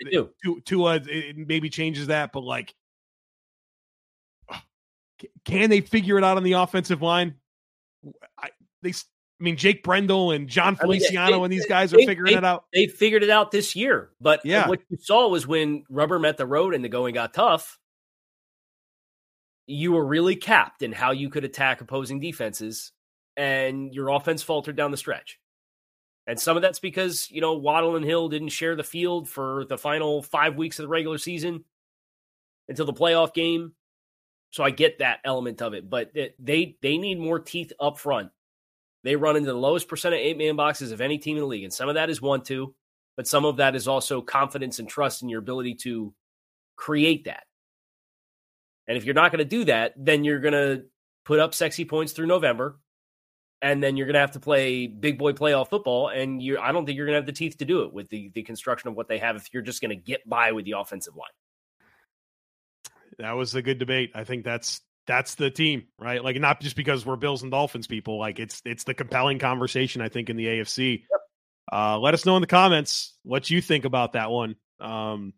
Tua 0.65 0.95
it 0.95 1.37
maybe 1.37 1.69
changes 1.69 2.07
that, 2.07 2.31
but 2.31 2.43
like, 2.43 2.73
can 5.45 5.69
they 5.69 5.81
figure 5.81 6.17
it 6.17 6.23
out 6.23 6.37
on 6.37 6.43
the 6.43 6.53
offensive 6.53 7.01
line? 7.01 7.35
I, 8.37 8.49
they 8.81 8.93
I 9.41 9.43
mean, 9.43 9.57
Jake 9.57 9.83
Brendel 9.83 10.29
and 10.29 10.47
Jon 10.47 10.75
Feliciano 10.75 11.25
I 11.25 11.31
mean, 11.31 11.39
they, 11.39 11.43
and 11.45 11.53
these 11.53 11.65
guys 11.65 11.93
are 11.93 11.97
they, 11.97 12.05
figuring 12.05 12.33
they, 12.33 12.37
it 12.37 12.45
out. 12.45 12.65
They 12.71 12.85
figured 12.85 13.23
it 13.23 13.31
out 13.31 13.49
this 13.49 13.75
year. 13.75 14.11
But 14.21 14.39
uh, 14.39 14.41
yeah. 14.45 14.67
what 14.67 14.81
you 14.89 14.97
saw 14.97 15.29
was 15.29 15.47
when 15.47 15.83
rubber 15.89 16.19
met 16.19 16.37
the 16.37 16.45
road 16.45 16.75
and 16.75 16.83
the 16.83 16.89
going 16.89 17.15
got 17.15 17.33
tough, 17.33 17.79
you 19.65 19.93
were 19.93 20.05
really 20.05 20.35
capped 20.35 20.83
in 20.83 20.91
how 20.91 21.09
you 21.09 21.31
could 21.31 21.43
attack 21.43 21.81
opposing 21.81 22.19
defenses, 22.19 22.91
and 23.35 23.91
your 23.93 24.09
offense 24.09 24.43
faltered 24.43 24.75
down 24.75 24.91
the 24.91 24.97
stretch. 24.97 25.39
And 26.27 26.39
some 26.39 26.55
of 26.55 26.61
that's 26.61 26.79
because, 26.79 27.27
you 27.31 27.41
know, 27.41 27.55
Waddle 27.55 27.95
and 27.95 28.05
Hill 28.05 28.29
didn't 28.29 28.49
share 28.49 28.75
the 28.75 28.83
field 28.83 29.27
for 29.27 29.65
the 29.65 29.77
final 29.77 30.21
five 30.21 30.55
weeks 30.55 30.77
of 30.77 30.83
the 30.83 30.89
regular 30.89 31.17
season 31.17 31.63
until 32.69 32.85
the 32.85 32.93
playoff 32.93 33.33
game. 33.33 33.73
So 34.51 34.63
I 34.63 34.69
get 34.69 34.99
that 34.99 35.19
element 35.25 35.61
of 35.61 35.73
it, 35.73 35.89
but 35.89 36.11
they 36.13 36.77
they 36.81 36.97
need 36.97 37.19
more 37.19 37.39
teeth 37.39 37.73
up 37.79 37.97
front 37.97 38.31
they 39.03 39.15
run 39.15 39.35
into 39.35 39.51
the 39.51 39.57
lowest 39.57 39.87
percent 39.87 40.13
of 40.13 40.19
eight 40.19 40.37
man 40.37 40.55
boxes 40.55 40.91
of 40.91 41.01
any 41.01 41.17
team 41.17 41.37
in 41.37 41.41
the 41.41 41.47
league. 41.47 41.63
And 41.63 41.73
some 41.73 41.89
of 41.89 41.95
that 41.95 42.09
is 42.09 42.21
one, 42.21 42.41
two, 42.41 42.75
but 43.17 43.27
some 43.27 43.45
of 43.45 43.57
that 43.57 43.75
is 43.75 43.87
also 43.87 44.21
confidence 44.21 44.79
and 44.79 44.87
trust 44.87 45.23
in 45.23 45.29
your 45.29 45.39
ability 45.39 45.75
to 45.83 46.13
create 46.75 47.25
that. 47.25 47.43
And 48.87 48.97
if 48.97 49.05
you're 49.05 49.15
not 49.15 49.31
going 49.31 49.39
to 49.39 49.45
do 49.45 49.65
that, 49.65 49.93
then 49.97 50.23
you're 50.23 50.39
going 50.39 50.53
to 50.53 50.83
put 51.25 51.39
up 51.39 51.53
sexy 51.53 51.85
points 51.85 52.13
through 52.13 52.27
November. 52.27 52.79
And 53.63 53.81
then 53.81 53.95
you're 53.95 54.07
going 54.07 54.15
to 54.15 54.21
have 54.21 54.31
to 54.31 54.39
play 54.39 54.87
big 54.87 55.19
boy 55.19 55.33
playoff 55.33 55.69
football. 55.69 56.09
And 56.09 56.41
you 56.41 56.57
I 56.57 56.71
don't 56.71 56.85
think 56.85 56.95
you're 56.95 57.05
going 57.05 57.13
to 57.13 57.19
have 57.19 57.27
the 57.27 57.31
teeth 57.31 57.57
to 57.57 57.65
do 57.65 57.83
it 57.83 57.93
with 57.93 58.09
the, 58.09 58.31
the 58.33 58.41
construction 58.41 58.89
of 58.89 58.95
what 58.95 59.07
they 59.07 59.19
have 59.19 59.35
if 59.35 59.53
you're 59.53 59.61
just 59.61 59.81
going 59.81 59.89
to 59.89 59.95
get 59.95 60.27
by 60.27 60.51
with 60.51 60.65
the 60.65 60.73
offensive 60.73 61.15
line. 61.15 61.29
That 63.19 63.33
was 63.33 63.55
a 63.55 63.61
good 63.61 63.79
debate. 63.79 64.11
I 64.15 64.23
think 64.23 64.43
that's 64.43 64.81
that's 65.07 65.35
the 65.35 65.49
team, 65.49 65.87
right? 65.99 66.23
Like 66.23 66.39
not 66.39 66.61
just 66.61 66.75
because 66.75 67.05
we're 67.05 67.15
Bills 67.15 67.41
and 67.41 67.51
Dolphins 67.51 67.87
people. 67.87 68.17
Like 68.19 68.39
it's 68.39 68.61
it's 68.65 68.83
the 68.83 68.93
compelling 68.93 69.39
conversation 69.39 70.01
I 70.01 70.09
think 70.09 70.29
in 70.29 70.37
the 70.37 70.45
AFC. 70.45 71.01
Yep. 71.01 71.21
Uh, 71.71 71.99
let 71.99 72.13
us 72.13 72.25
know 72.25 72.35
in 72.35 72.41
the 72.41 72.47
comments 72.47 73.15
what 73.23 73.49
you 73.49 73.61
think 73.61 73.85
about 73.85 74.13
that 74.13 74.29
one. 74.29 74.55
Um, 74.79 75.33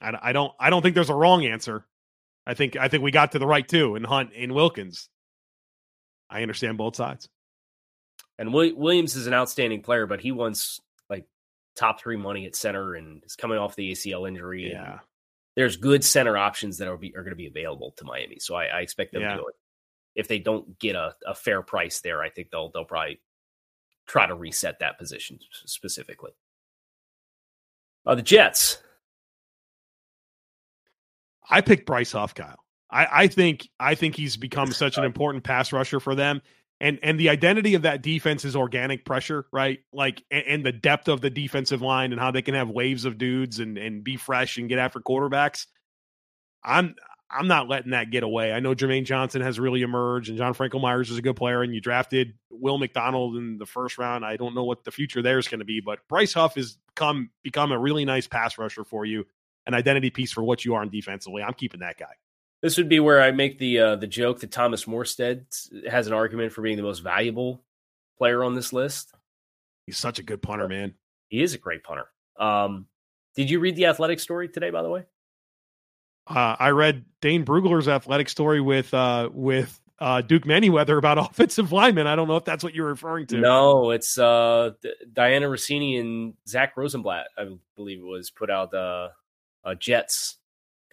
I, 0.00 0.16
I 0.22 0.32
don't 0.32 0.52
I 0.58 0.70
don't 0.70 0.82
think 0.82 0.94
there's 0.94 1.10
a 1.10 1.14
wrong 1.14 1.44
answer. 1.44 1.86
I 2.46 2.54
think 2.54 2.76
I 2.76 2.88
think 2.88 3.02
we 3.02 3.10
got 3.10 3.32
to 3.32 3.38
the 3.38 3.46
right 3.46 3.66
two 3.66 3.96
in 3.96 4.04
Hunt 4.04 4.32
in 4.32 4.54
Wilkins. 4.54 5.08
I 6.28 6.42
understand 6.42 6.78
both 6.78 6.96
sides. 6.96 7.28
And 8.38 8.54
Williams 8.54 9.16
is 9.16 9.26
an 9.26 9.34
outstanding 9.34 9.82
player, 9.82 10.06
but 10.06 10.20
he 10.20 10.32
wants 10.32 10.80
like 11.10 11.26
top 11.76 12.00
three 12.00 12.16
money 12.16 12.46
at 12.46 12.56
center 12.56 12.94
and 12.94 13.22
is 13.24 13.36
coming 13.36 13.58
off 13.58 13.76
the 13.76 13.92
ACL 13.92 14.26
injury. 14.26 14.70
Yeah 14.70 15.00
there's 15.56 15.76
good 15.76 16.04
center 16.04 16.36
options 16.36 16.78
that 16.78 16.88
are 16.88 16.96
be, 16.96 17.14
are 17.16 17.22
going 17.22 17.32
to 17.32 17.36
be 17.36 17.46
available 17.46 17.92
to 17.96 18.04
Miami. 18.04 18.38
So 18.38 18.54
I, 18.54 18.66
I 18.66 18.80
expect 18.80 19.12
them 19.12 19.22
yeah. 19.22 19.32
to 19.32 19.36
do 19.36 19.46
it. 19.48 19.54
If 20.14 20.28
they 20.28 20.38
don't 20.38 20.78
get 20.78 20.96
a, 20.96 21.14
a 21.26 21.34
fair 21.34 21.62
price 21.62 22.00
there, 22.00 22.22
I 22.22 22.30
think 22.30 22.50
they'll 22.50 22.70
they'll 22.72 22.84
probably 22.84 23.20
try 24.06 24.26
to 24.26 24.34
reset 24.34 24.80
that 24.80 24.98
position 24.98 25.38
specifically. 25.66 26.32
Uh, 28.04 28.14
the 28.14 28.22
Jets. 28.22 28.82
I 31.48 31.60
picked 31.60 31.86
Bryce 31.86 32.12
Huff, 32.12 32.34
Kyle. 32.34 32.64
I, 32.90 33.06
I 33.12 33.26
think 33.26 33.68
I 33.78 33.94
think 33.94 34.16
he's 34.16 34.36
become 34.36 34.72
such 34.72 34.98
an 34.98 35.04
important 35.04 35.44
pass 35.44 35.72
rusher 35.72 36.00
for 36.00 36.14
them 36.14 36.42
and 36.80 36.98
and 37.02 37.20
the 37.20 37.28
identity 37.28 37.74
of 37.74 37.82
that 37.82 38.02
defense 38.02 38.44
is 38.44 38.56
organic 38.56 39.04
pressure, 39.04 39.46
right? 39.52 39.80
Like 39.92 40.24
and, 40.30 40.44
and, 40.46 40.66
the 40.66 40.72
depth 40.72 41.08
of 41.08 41.20
the 41.20 41.30
defensive 41.30 41.82
line 41.82 42.12
and 42.12 42.20
how 42.20 42.30
they 42.30 42.42
can 42.42 42.54
have 42.54 42.70
waves 42.70 43.04
of 43.04 43.18
dudes 43.18 43.58
and 43.58 43.76
and 43.76 44.02
be 44.02 44.16
fresh 44.16 44.56
and 44.56 44.68
get 44.68 44.78
after 44.78 45.00
quarterbacks. 45.00 45.66
I'm 46.64 46.94
I'm 47.30 47.46
not 47.46 47.68
letting 47.68 47.92
that 47.92 48.10
get 48.10 48.22
away. 48.22 48.52
I 48.52 48.60
know 48.60 48.74
Jermaine 48.74 49.04
Johnson 49.04 49.42
has 49.42 49.60
really 49.60 49.82
emerged, 49.82 50.30
and 50.30 50.38
John 50.38 50.54
Franklin 50.54 50.82
Myers 50.82 51.10
is 51.10 51.18
a 51.18 51.22
good 51.22 51.36
player, 51.36 51.62
and 51.62 51.74
you 51.74 51.80
drafted 51.80 52.34
Will 52.50 52.78
McDonald 52.78 53.36
in 53.36 53.58
the 53.58 53.66
first 53.66 53.98
round. 53.98 54.24
I 54.24 54.36
don't 54.36 54.54
know 54.54 54.64
what 54.64 54.84
the 54.84 54.90
future 54.90 55.22
there 55.22 55.38
is 55.38 55.46
going 55.46 55.60
to 55.60 55.64
be, 55.64 55.80
but 55.80 56.00
Bryce 56.08 56.32
Huff 56.32 56.56
has 56.56 56.76
come 56.96 57.30
become 57.42 57.72
a 57.72 57.78
really 57.78 58.04
nice 58.04 58.26
pass 58.26 58.58
rusher 58.58 58.84
for 58.84 59.04
you, 59.04 59.26
an 59.66 59.74
identity 59.74 60.10
piece 60.10 60.32
for 60.32 60.42
what 60.42 60.64
you 60.64 60.74
are 60.74 60.84
defensively. 60.86 61.42
I'm 61.42 61.54
keeping 61.54 61.80
that 61.80 61.98
guy. 61.98 62.14
This 62.62 62.76
would 62.76 62.88
be 62.88 63.00
where 63.00 63.22
I 63.22 63.30
make 63.30 63.58
the 63.58 63.78
uh, 63.78 63.96
the 63.96 64.06
joke 64.06 64.40
that 64.40 64.50
Thomas 64.50 64.84
Morstead 64.84 65.44
has 65.88 66.06
an 66.06 66.12
argument 66.12 66.52
for 66.52 66.62
being 66.62 66.76
the 66.76 66.82
most 66.82 67.00
valuable 67.00 67.62
player 68.18 68.44
on 68.44 68.54
this 68.54 68.72
list. 68.72 69.14
He's 69.86 69.98
such 69.98 70.18
a 70.18 70.22
good 70.22 70.42
punter, 70.42 70.68
man. 70.68 70.94
He 71.28 71.42
is 71.42 71.54
a 71.54 71.58
great 71.58 71.82
punter. 71.82 72.06
Um, 72.38 72.86
did 73.34 73.50
you 73.50 73.60
read 73.60 73.76
the 73.76 73.86
athletic 73.86 74.20
story 74.20 74.48
today, 74.48 74.70
by 74.70 74.82
the 74.82 74.90
way? 74.90 75.04
Uh, 76.26 76.56
I 76.58 76.70
read 76.70 77.04
Dane 77.20 77.44
Brugler's 77.44 77.88
athletic 77.88 78.28
story 78.28 78.60
with 78.60 78.92
uh, 78.92 79.30
with 79.32 79.80
uh, 79.98 80.20
Duke 80.20 80.44
Manyweather 80.44 80.98
about 80.98 81.18
offensive 81.30 81.72
linemen. 81.72 82.06
I 82.06 82.16
don't 82.16 82.28
know 82.28 82.36
if 82.36 82.44
that's 82.44 82.64
what 82.64 82.74
you're 82.74 82.88
referring 82.88 83.26
to. 83.28 83.38
No, 83.38 83.90
it's 83.90 84.18
uh, 84.18 84.72
Dianna 85.12 85.48
Russini 85.48 86.00
and 86.00 86.34
Zach 86.46 86.76
Rosenblatt, 86.76 87.28
I 87.38 87.48
believe 87.76 88.00
it 88.00 88.06
was, 88.06 88.30
put 88.30 88.50
out 88.50 88.74
uh, 88.74 89.08
uh, 89.64 89.74
Jets 89.74 90.36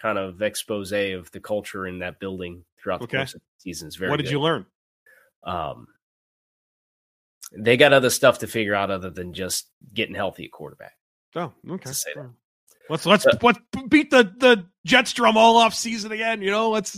kind 0.01 0.17
of 0.17 0.41
expose 0.41 0.91
of 0.91 1.31
the 1.31 1.39
culture 1.39 1.87
in 1.87 1.99
that 1.99 2.19
building 2.19 2.63
throughout 2.81 2.99
the 2.99 3.05
okay. 3.05 3.17
course 3.17 3.33
of 3.33 3.41
the 3.41 3.61
season. 3.61 3.89
very 3.97 4.09
what 4.09 4.17
did 4.17 4.23
good. 4.23 4.31
you 4.31 4.41
learn? 4.41 4.65
Um, 5.43 5.87
they 7.57 7.77
got 7.77 7.93
other 7.93 8.09
stuff 8.09 8.39
to 8.39 8.47
figure 8.47 8.75
out 8.75 8.91
other 8.91 9.09
than 9.09 9.33
just 9.33 9.67
getting 9.93 10.15
healthy 10.15 10.45
at 10.45 10.51
quarterback. 10.51 10.93
Oh, 11.35 11.53
okay. 11.69 11.91
Let's 12.89 13.05
let's 13.05 13.25
uh, 13.25 13.37
let's 13.41 13.59
beat 13.89 14.11
the 14.11 14.23
the 14.23 14.65
Jets 14.85 15.13
drum 15.13 15.37
all 15.37 15.57
off 15.57 15.73
season 15.73 16.11
again. 16.11 16.41
You 16.41 16.51
know, 16.51 16.69
let's 16.69 16.97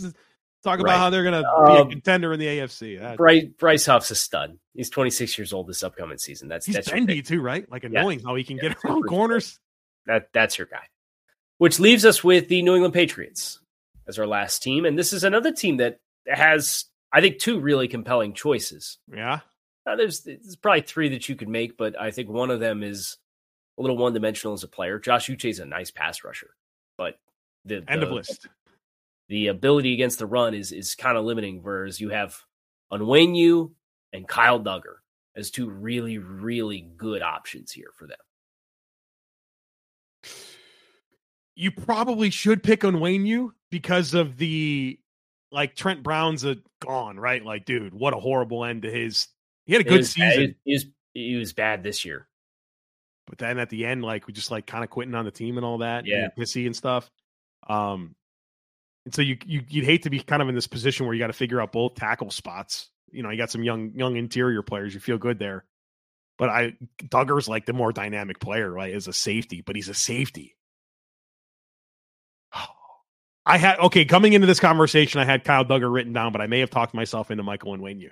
talk 0.62 0.78
about 0.78 0.92
right. 0.92 0.98
how 0.98 1.10
they're 1.10 1.24
going 1.24 1.42
to 1.42 1.48
um, 1.48 1.66
be 1.66 1.72
a 1.72 1.82
um, 1.82 1.90
contender 1.90 2.32
in 2.32 2.38
the 2.38 2.46
AFC. 2.46 3.16
Bryce, 3.16 3.44
Bryce 3.58 3.86
Huff's 3.86 4.10
a 4.10 4.14
stud. 4.14 4.56
He's 4.74 4.88
26 4.88 5.36
years 5.36 5.52
old 5.52 5.66
this 5.66 5.82
upcoming 5.82 6.18
season. 6.18 6.48
That's 6.48 6.64
he's 6.64 6.76
that's 6.76 6.90
bendy 6.90 7.22
too, 7.22 7.40
right? 7.40 7.68
Like 7.70 7.84
annoying 7.84 8.20
yeah. 8.20 8.26
how 8.26 8.34
he 8.36 8.44
can 8.44 8.56
yeah, 8.56 8.68
get 8.68 8.76
around 8.84 9.02
corners. 9.02 9.58
That 10.06 10.28
that's 10.32 10.58
your 10.58 10.68
guy 10.68 10.86
which 11.60 11.78
leaves 11.78 12.06
us 12.06 12.24
with 12.24 12.48
the 12.48 12.62
New 12.62 12.74
England 12.74 12.94
Patriots 12.94 13.60
as 14.08 14.18
our 14.18 14.26
last 14.26 14.62
team. 14.62 14.86
And 14.86 14.98
this 14.98 15.12
is 15.12 15.24
another 15.24 15.52
team 15.52 15.76
that 15.76 16.00
has 16.26 16.86
I 17.12 17.20
think 17.20 17.38
two 17.38 17.60
really 17.60 17.86
compelling 17.86 18.32
choices. 18.32 18.96
Yeah. 19.14 19.40
Uh, 19.86 19.96
there's, 19.96 20.20
there's 20.20 20.56
probably 20.56 20.80
three 20.80 21.10
that 21.10 21.28
you 21.28 21.36
could 21.36 21.50
make, 21.50 21.76
but 21.76 22.00
I 22.00 22.12
think 22.12 22.30
one 22.30 22.50
of 22.50 22.60
them 22.60 22.82
is 22.82 23.18
a 23.78 23.82
little 23.82 23.98
one 23.98 24.14
dimensional 24.14 24.54
as 24.54 24.64
a 24.64 24.68
player. 24.68 24.98
Josh 24.98 25.28
Uche 25.28 25.50
is 25.50 25.58
a 25.58 25.66
nice 25.66 25.90
pass 25.90 26.24
rusher, 26.24 26.54
but 26.96 27.18
the 27.66 27.84
End 27.86 28.00
the, 28.00 28.06
of 28.06 28.12
list. 28.12 28.46
the 29.28 29.48
ability 29.48 29.92
against 29.92 30.18
the 30.18 30.26
run 30.26 30.54
is 30.54 30.72
is 30.72 30.94
kind 30.94 31.18
of 31.18 31.26
limiting. 31.26 31.60
Whereas 31.62 32.00
you 32.00 32.08
have 32.08 32.38
Onwenu 32.90 33.72
and 34.14 34.26
Kyle 34.26 34.60
Dugger 34.60 34.96
as 35.36 35.50
two 35.50 35.68
really 35.68 36.16
really 36.16 36.88
good 36.96 37.20
options 37.20 37.70
here 37.70 37.90
for 37.98 38.06
them. 38.06 38.16
You 41.60 41.70
probably 41.70 42.30
should 42.30 42.62
pick 42.62 42.80
Onwenu 42.80 43.50
because 43.70 44.14
of 44.14 44.38
the 44.38 44.98
like 45.52 45.76
Trent 45.76 46.02
Brown's 46.02 46.44
a 46.44 46.56
gone, 46.80 47.18
right? 47.20 47.44
Like, 47.44 47.66
dude, 47.66 47.92
what 47.92 48.14
a 48.14 48.16
horrible 48.16 48.64
end 48.64 48.82
to 48.82 48.90
his. 48.90 49.28
He 49.66 49.74
had 49.74 49.82
a 49.82 49.88
good 49.88 49.98
was 49.98 50.10
season, 50.10 50.54
He 50.64 50.72
was, 50.72 50.86
he 51.12 51.36
was 51.36 51.52
bad 51.52 51.82
this 51.82 52.04
year. 52.04 52.26
but 53.26 53.36
then 53.38 53.58
at 53.58 53.68
the 53.68 53.84
end, 53.84 54.02
like, 54.02 54.26
we 54.26 54.32
just 54.32 54.50
like 54.50 54.66
kind 54.66 54.82
of 54.82 54.90
quitting 54.90 55.14
on 55.14 55.24
the 55.26 55.30
team 55.30 55.58
and 55.58 55.66
all 55.66 55.78
that, 55.78 56.06
Yeah. 56.06 56.28
being 56.34 56.46
pissy 56.46 56.64
and 56.64 56.74
stuff. 56.74 57.10
Um, 57.68 58.14
and 59.04 59.14
so 59.14 59.20
you, 59.20 59.36
you 59.44 59.62
you'd 59.68 59.84
hate 59.84 60.04
to 60.04 60.10
be 60.10 60.20
kind 60.20 60.40
of 60.40 60.48
in 60.48 60.54
this 60.54 60.66
position 60.66 61.04
where 61.04 61.14
you 61.14 61.20
got 61.20 61.26
to 61.26 61.32
figure 61.34 61.60
out 61.60 61.72
both 61.72 61.94
tackle 61.94 62.30
spots. 62.30 62.88
You 63.12 63.22
know, 63.22 63.28
you 63.30 63.36
got 63.36 63.50
some 63.50 63.62
young 63.64 63.92
young 63.94 64.16
interior 64.16 64.62
players. 64.62 64.94
You 64.94 65.00
feel 65.00 65.18
good 65.18 65.38
there, 65.38 65.64
but 66.38 66.48
I 66.48 66.76
Dugger's 67.02 67.48
like 67.48 67.66
the 67.66 67.72
more 67.74 67.92
dynamic 67.92 68.40
player, 68.40 68.70
right? 68.70 68.94
As 68.94 69.08
a 69.08 69.12
safety, 69.12 69.60
but 69.60 69.76
he's 69.76 69.88
a 69.90 69.94
safety. 69.94 70.54
I 73.46 73.58
had 73.58 73.78
okay 73.78 74.04
coming 74.04 74.32
into 74.34 74.46
this 74.46 74.60
conversation. 74.60 75.20
I 75.20 75.24
had 75.24 75.44
Kyle 75.44 75.64
Dugger 75.64 75.92
written 75.92 76.12
down, 76.12 76.32
but 76.32 76.40
I 76.40 76.46
may 76.46 76.60
have 76.60 76.70
talked 76.70 76.94
myself 76.94 77.30
into 77.30 77.42
Michael 77.42 77.76
Onwenu. 77.76 78.00
You, 78.02 78.10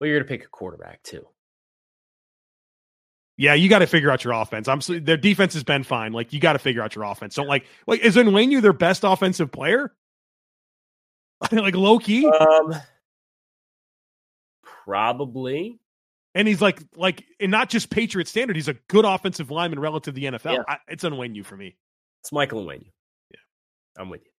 Well, 0.00 0.08
you're 0.08 0.18
going 0.18 0.26
to 0.26 0.28
pick 0.28 0.44
a 0.44 0.48
quarterback 0.48 1.02
too. 1.02 1.26
yeah, 3.36 3.54
you 3.54 3.68
got 3.68 3.80
to 3.80 3.86
figure 3.86 4.10
out 4.10 4.24
your 4.24 4.32
offense. 4.32 4.68
I'm 4.68 4.80
their 5.04 5.16
defense 5.16 5.54
has 5.54 5.64
been 5.64 5.84
fine. 5.84 6.12
Like 6.12 6.32
you 6.32 6.40
got 6.40 6.54
to 6.54 6.58
figure 6.58 6.82
out 6.82 6.94
your 6.94 7.04
offense. 7.04 7.34
Don't 7.34 7.48
like 7.48 7.64
like 7.86 8.00
is 8.00 8.16
Wayne 8.16 8.50
their 8.60 8.72
best 8.72 9.04
offensive 9.04 9.50
player? 9.50 9.92
like 11.52 11.74
low 11.74 11.98
key, 11.98 12.26
Um, 12.26 12.74
probably. 14.84 15.78
and 16.34 16.48
he's 16.48 16.62
like 16.62 16.80
like 16.96 17.24
and 17.40 17.50
not 17.50 17.68
just 17.70 17.90
Patriot 17.90 18.28
standard. 18.28 18.56
He's 18.56 18.68
a 18.68 18.74
good 18.88 19.04
offensive 19.04 19.50
lineman 19.50 19.80
relative 19.80 20.14
to 20.14 20.20
the 20.20 20.26
NFL. 20.26 20.54
Yeah. 20.54 20.62
I, 20.68 20.78
it's 20.88 21.04
you 21.04 21.44
for 21.44 21.56
me. 21.56 21.76
It's 22.22 22.32
Michael 22.32 22.64
Onwenu. 22.64 22.86
Yeah. 22.86 23.03
I'm 23.96 24.10
with 24.10 24.24
you. 24.24 24.30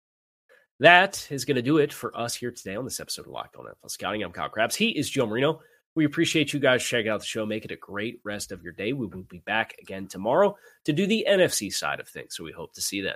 That 0.80 1.28
is 1.32 1.46
going 1.46 1.56
to 1.56 1.62
do 1.62 1.78
it 1.78 1.94
for 1.94 2.16
us 2.18 2.36
here 2.36 2.52
today 2.52 2.76
on 2.76 2.84
this 2.84 3.00
episode 3.00 3.28
of 3.28 3.32
Locked 3.32 3.56
On 3.56 3.66
NFL 3.66 3.90
Scouting. 3.90 4.24
I'm 4.24 4.32
Kyle 4.32 4.50
Crabbs. 4.50 4.76
He 4.76 4.90
is 4.90 5.10
Joe 5.10 5.26
Marino. 5.26 5.62
We 5.96 6.04
appreciate 6.04 6.52
you 6.52 6.60
guys 6.60 6.84
checking 6.84 7.10
out 7.10 7.22
the 7.22 7.26
show. 7.26 7.46
Make 7.46 7.64
it 7.64 7.72
a 7.72 7.78
great 7.78 8.20
rest 8.26 8.52
of 8.52 8.62
your 8.62 8.74
day. 8.74 8.92
We 8.92 9.08
will 9.08 9.24
be 9.24 9.40
back 9.40 9.76
again 9.82 10.08
tomorrow 10.08 10.58
to 10.84 10.92
do 10.92 11.08
the 11.08 11.26
NFC 11.30 11.74
side 11.74 12.02
of 12.02 12.10
things. 12.10 12.36
So 12.36 12.44
we 12.44 12.52
hope 12.52 12.74
to 12.74 12.82
see 12.82 12.98
you 12.98 13.04
then. 13.04 13.16